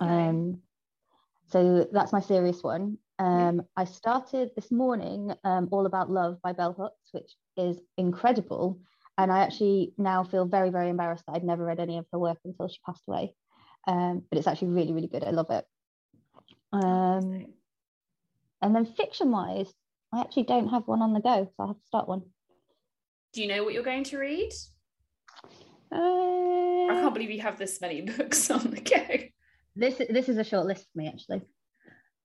Um, 0.00 0.58
so 1.46 1.86
that's 1.92 2.12
my 2.12 2.20
serious 2.20 2.60
one. 2.64 2.98
Um, 3.20 3.62
I 3.76 3.84
started 3.84 4.50
this 4.56 4.72
morning 4.72 5.32
um, 5.44 5.68
All 5.70 5.86
About 5.86 6.10
Love 6.10 6.38
by 6.42 6.52
Bell 6.52 6.72
Hooks, 6.72 7.10
which 7.12 7.36
is 7.56 7.80
incredible. 7.96 8.80
And 9.16 9.30
I 9.30 9.38
actually 9.38 9.92
now 9.98 10.24
feel 10.24 10.46
very, 10.46 10.70
very 10.70 10.90
embarrassed 10.90 11.22
that 11.26 11.36
I'd 11.36 11.44
never 11.44 11.64
read 11.64 11.78
any 11.78 11.98
of 11.98 12.06
her 12.12 12.18
work 12.18 12.38
until 12.44 12.66
she 12.66 12.78
passed 12.84 13.04
away. 13.06 13.34
Um, 13.86 14.24
but 14.28 14.38
it's 14.38 14.48
actually 14.48 14.68
really, 14.68 14.92
really 14.92 15.06
good. 15.06 15.22
I 15.22 15.30
love 15.30 15.50
it. 15.50 15.64
Um, 16.72 17.46
and 18.62 18.74
then 18.74 18.84
fiction 18.84 19.30
wise, 19.30 19.72
I 20.12 20.22
actually 20.22 20.44
don't 20.44 20.70
have 20.70 20.88
one 20.88 21.02
on 21.02 21.12
the 21.12 21.20
go, 21.20 21.44
so 21.44 21.52
I'll 21.60 21.66
have 21.68 21.80
to 21.80 21.86
start 21.86 22.08
one. 22.08 22.22
Do 23.32 23.42
you 23.42 23.48
know 23.48 23.64
what 23.64 23.74
you're 23.74 23.82
going 23.82 24.04
to 24.04 24.18
read? 24.18 24.50
I 25.92 25.96
Uh, 26.90 27.00
can't 27.00 27.14
believe 27.14 27.30
you 27.30 27.40
have 27.40 27.58
this 27.58 27.80
many 27.80 28.00
books 28.16 28.50
on 28.50 28.70
the 28.70 28.80
go. 28.80 29.06
this 29.76 29.96
this 30.10 30.28
is 30.28 30.38
a 30.38 30.44
short 30.44 30.66
list 30.66 30.86
for 30.92 30.98
me 30.98 31.08
actually. 31.08 31.42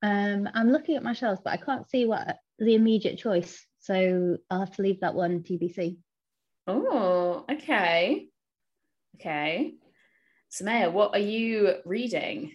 Um, 0.01 0.49
I'm 0.53 0.69
looking 0.71 0.95
at 0.97 1.03
my 1.03 1.13
shelves, 1.13 1.39
but 1.43 1.53
I 1.53 1.57
can't 1.57 1.89
see 1.89 2.05
what 2.05 2.37
the 2.59 2.75
immediate 2.75 3.17
choice. 3.17 3.65
So 3.79 4.37
I'll 4.49 4.59
have 4.61 4.75
to 4.75 4.81
leave 4.81 4.99
that 5.01 5.15
one 5.15 5.43
TBC. 5.43 5.97
Oh, 6.67 7.45
okay. 7.49 8.27
Okay. 9.15 9.75
Sumayyah, 10.51 10.91
what 10.91 11.15
are 11.15 11.19
you 11.19 11.75
reading? 11.85 12.51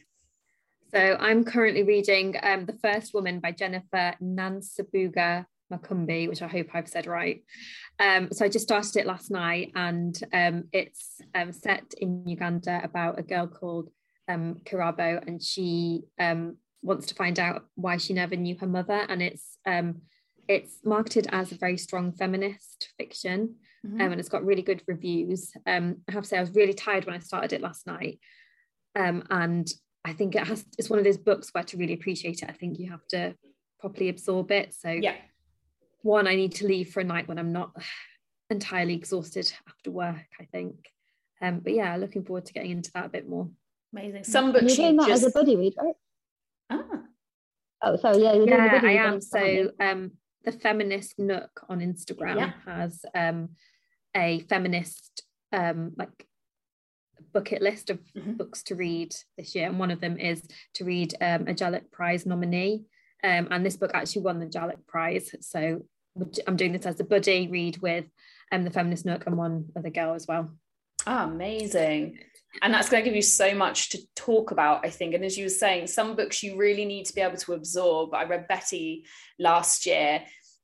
So 0.91 0.99
I'm 0.99 1.45
currently 1.45 1.83
reading 1.85 2.37
um, 2.43 2.65
The 2.67 2.79
First 2.83 3.13
Woman 3.15 3.41
by 3.41 3.53
Jennifer 3.53 4.15
Nansubuga 4.23 5.47
Makumbi, 5.73 6.29
which 6.29 6.43
I 6.43 6.49
hope 6.49 6.69
I've 6.75 6.89
said 6.89 7.07
right. 7.07 7.43
Um, 7.99 8.29
so 8.33 8.45
I 8.45 8.49
just 8.49 8.67
started 8.67 8.97
it 8.97 9.07
last 9.07 9.31
night, 9.31 9.73
and 9.75 10.19
um, 10.33 10.65
it's 10.73 11.21
um, 11.35 11.53
set 11.53 11.95
in 11.99 12.27
Uganda 12.27 12.81
about 12.83 13.19
a 13.19 13.23
girl 13.23 13.47
called 13.47 13.91
um, 14.29 14.57
Kirabo, 14.65 15.27
and 15.27 15.43
she 15.43 16.03
um, 16.19 16.57
wants 16.83 17.07
to 17.09 17.15
find 17.15 17.39
out 17.39 17.67
why 17.75 17.97
she 17.97 18.13
never 18.13 18.37
knew 18.37 18.57
her 18.61 18.67
mother, 18.67 19.07
and 19.09 19.23
it's 19.23 19.59
um, 19.67 20.03
it's 20.47 20.79
marketed 20.85 21.27
as 21.31 21.53
a 21.53 21.59
very 21.59 21.77
strong 21.77 22.13
feminist 22.13 22.93
fiction, 22.97 23.57
mm-hmm. 23.87 24.01
and 24.01 24.21
it's 24.21 24.31
got 24.31 24.45
really 24.45 24.63
good 24.63 24.83
reviews. 24.87 25.53
I 25.67 25.93
have 26.09 26.23
to 26.23 26.29
say, 26.29 26.39
I 26.39 26.43
was 26.43 26.55
really 26.55 26.75
tired 26.75 27.05
when 27.05 27.15
I 27.15 27.21
started 27.21 27.53
it 27.53 27.61
last 27.61 27.87
night, 27.87 28.21
and 28.95 29.71
I 30.05 30.13
think 30.13 30.35
it 30.35 30.47
has. 30.47 30.65
It's 30.79 30.89
one 30.89 30.99
of 30.99 31.05
those 31.05 31.19
books 31.19 31.51
where 31.53 31.65
to 31.65 31.77
really 31.77 31.95
appreciate 31.95 32.43
it, 32.43 32.49
I 32.49 32.53
think 32.53 32.79
you 32.79 32.91
have 32.91 33.07
to 33.09 33.35
properly 33.81 34.09
absorb 34.09 34.51
it. 34.51 34.75
So 34.75 34.91
yeah 34.91 35.15
one 36.09 36.27
I 36.27 36.35
need 36.35 36.55
to 36.57 36.67
leave 36.67 36.91
for 36.91 37.01
a 37.01 37.05
night 37.05 37.29
when 37.29 37.39
I'm 37.39 37.53
not 37.53 37.71
entirely 38.51 38.95
exhausted 38.95 39.53
after 39.69 39.91
work, 39.91 40.27
I 40.41 40.45
think. 40.45 40.77
Um, 41.41 41.61
but 41.61 41.73
yeah, 41.73 41.97
looking 41.97 42.25
forward 42.25 42.47
to 42.47 42.53
getting 42.53 42.73
into 42.73 42.91
that 42.93 43.07
a 43.07 43.11
bit 43.11 43.29
more. 43.29 43.49
Amazing. 43.93 44.25
Some 44.25 44.53
books 44.53 44.77
you're 44.77 44.89
doing 44.89 44.97
that 44.97 45.09
just... 45.09 45.25
as 45.25 45.31
a 45.31 45.39
buddy 45.39 45.57
read, 45.57 45.75
right? 45.81 45.95
Ah. 46.71 46.85
Oh, 47.83 47.97
sorry. 47.97 48.23
Yeah, 48.23 48.33
yeah, 48.35 48.81
I 48.83 48.93
am. 48.93 49.21
So 49.21 49.71
um, 49.79 50.13
the 50.45 50.53
feminist 50.53 51.19
Nook 51.19 51.65
on 51.69 51.81
Instagram 51.81 52.37
yeah. 52.37 52.53
has 52.67 53.05
um, 53.15 53.51
a 54.17 54.41
feminist 54.49 55.23
um, 55.53 55.93
like 55.97 56.27
bucket 57.33 57.63
list 57.63 57.91
of 57.91 58.01
mm-hmm. 58.17 58.33
books 58.33 58.63
to 58.65 58.75
read 58.75 59.15
this 59.37 59.55
year, 59.55 59.69
and 59.69 59.79
one 59.79 59.91
of 59.91 60.01
them 60.01 60.19
is 60.19 60.43
to 60.75 60.85
read 60.85 61.15
um, 61.21 61.43
a 61.43 61.55
Jhalak 61.55 61.91
Prize 61.93 62.27
nominee. 62.27 62.85
Um, 63.23 63.49
and 63.51 63.65
this 63.65 63.77
book 63.77 63.93
actually 63.95 64.23
won 64.23 64.41
the 64.41 64.47
Jhalak 64.47 64.87
Prize. 64.87 65.35
So 65.41 65.83
I'm 66.47 66.57
doing 66.57 66.73
this 66.73 66.87
as 66.87 67.01
a 67.01 67.05
buddy 67.05 67.49
read 67.49 67.79
with 67.79 68.05
um, 68.53 68.65
the 68.65 68.71
Feminist 68.71 69.07
Nook 69.07 69.27
and 69.27 69.37
one 69.37 69.67
other 69.77 69.91
girl 69.91 70.15
as 70.15 70.27
well. 70.27 70.51
Oh, 71.07 71.25
amazing. 71.25 72.19
And 72.63 72.73
that's 72.73 72.89
going 72.89 73.03
to 73.05 73.09
give 73.09 73.17
you 73.17 73.23
so 73.23 73.55
much 73.55 73.91
to 73.91 73.99
talk 74.17 74.51
about, 74.51 74.85
I 74.85 74.91
think. 74.91 75.15
And 75.15 75.25
as 75.25 75.37
you 75.37 75.45
were 75.45 75.51
saying, 75.51 75.87
some 75.87 76.17
books 76.17 76.43
you 76.43 76.57
really 76.57 76.85
need 76.85 77.05
to 77.07 77.15
be 77.15 77.21
able 77.21 77.37
to 77.37 77.53
absorb. 77.53 78.15
I 78.15 78.25
read 78.25 78.49
Betty 78.49 79.05
last 79.39 79.87
year 79.87 80.23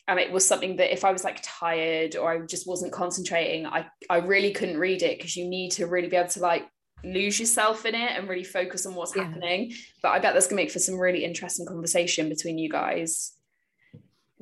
and 0.09 0.19
it 0.19 0.33
was 0.33 0.47
something 0.47 0.77
that 0.77 0.93
if 0.93 1.05
I 1.05 1.13
was 1.13 1.25
like 1.25 1.41
tired 1.43 2.17
or 2.17 2.31
I 2.31 2.47
just 2.47 2.67
wasn't 2.67 2.93
concentrating, 2.93 3.67
I, 3.67 3.87
I 4.11 4.19
really 4.19 4.53
couldn't 4.53 4.79
read 4.79 5.03
it 5.03 5.19
because 5.19 5.37
you 5.37 5.49
need 5.49 5.71
to 5.73 5.87
really 5.87 6.09
be 6.09 6.17
able 6.17 6.29
to 6.31 6.41
like 6.41 6.69
lose 7.03 7.39
yourself 7.39 7.87
in 7.87 7.95
it 7.95 8.13
and 8.13 8.29
really 8.29 8.45
focus 8.45 8.87
on 8.87 8.95
what's 8.95 9.15
yeah. 9.15 9.25
happening. 9.25 9.73
But 10.03 10.11
I 10.11 10.19
bet 10.19 10.35
that's 10.35 10.47
gonna 10.47 10.61
make 10.61 10.71
for 10.71 10.79
some 10.79 10.99
really 10.99 11.25
interesting 11.25 11.67
conversation 11.67 12.29
between 12.29 12.59
you 12.59 12.69
guys 12.69 13.33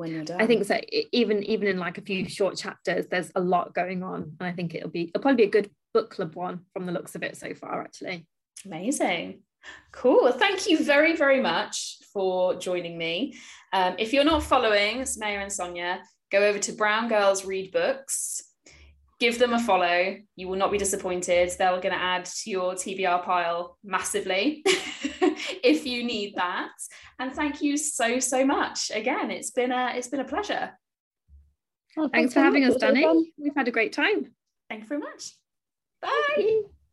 when 0.03 0.13
you're 0.13 0.25
done. 0.25 0.41
I 0.41 0.47
think 0.47 0.65
so. 0.65 0.79
Even 1.13 1.43
even 1.45 1.69
in 1.69 1.79
like 1.79 1.97
a 1.97 2.03
few 2.03 2.29
short 2.29 2.57
chapters, 2.57 3.07
there's 3.07 3.33
a 3.35 3.41
lot 3.41 3.73
going 3.73 4.03
on, 4.03 4.37
and 4.39 4.47
I 4.47 4.53
think 4.53 4.75
it'll 4.75 4.91
be 4.91 5.05
it'll 5.05 5.23
probably 5.23 5.45
be 5.45 5.49
a 5.49 5.51
good 5.51 5.71
book 5.95 6.11
club 6.11 6.35
one 6.35 6.61
from 6.73 6.87
the 6.87 6.93
looks 6.93 7.15
of 7.15 7.23
it 7.23 7.37
so 7.37 7.55
far. 7.55 7.81
Actually, 7.81 8.27
amazing. 8.67 9.41
Cool. 9.93 10.33
Thank 10.33 10.69
you 10.69 10.85
very, 10.85 11.17
very 11.17 11.41
much 11.41 11.99
for 12.13 12.57
joining 12.57 12.99
me. 12.99 13.39
Um, 13.73 13.95
if 13.99 14.13
you're 14.13 14.25
not 14.25 14.43
following 14.43 15.03
Sumayyah 15.03 15.43
and 15.43 15.51
Soniya, 15.51 16.01
go 16.33 16.45
over 16.45 16.59
to 16.59 16.73
Brown 16.73 17.09
Girls 17.09 17.45
Read 17.45 17.71
Books 17.71 18.43
give 19.23 19.39
them 19.39 19.53
a 19.53 19.59
follow. 19.61 20.17
You 20.35 20.49
will 20.49 20.57
not 20.57 20.73
be 20.73 20.79
disappointed. 20.79 21.53
They're 21.57 21.71
going 21.81 21.95
to 21.95 22.03
add 22.03 22.25
to 22.25 22.51
your 22.51 22.73
TBR 22.75 23.25
pile 23.25 23.79
massively 23.85 24.63
if 25.63 25.87
you 25.87 26.03
need 26.03 26.35
that. 26.35 26.73
And 27.21 27.33
thank 27.33 27.63
you 27.63 27.77
so 27.77 28.19
so 28.19 28.45
much. 28.45 28.91
Again, 28.93 29.31
it's 29.31 29.53
been 29.53 29.71
a 29.71 29.93
it's 29.95 30.09
been 30.09 30.21
a 30.21 30.25
pleasure. 30.25 30.77
Well, 31.97 32.09
thanks, 32.09 32.35
thanks 32.35 32.35
for 32.35 32.41
having 32.41 32.65
us, 32.65 32.77
Dannie. 32.77 33.33
We've 33.39 33.55
had 33.55 33.69
a 33.69 33.71
great 33.71 33.93
time. 33.93 34.35
Thank 34.69 34.83
you 34.83 34.89
very 34.89 35.01
much. 35.01 35.37
Bye. 36.01 36.63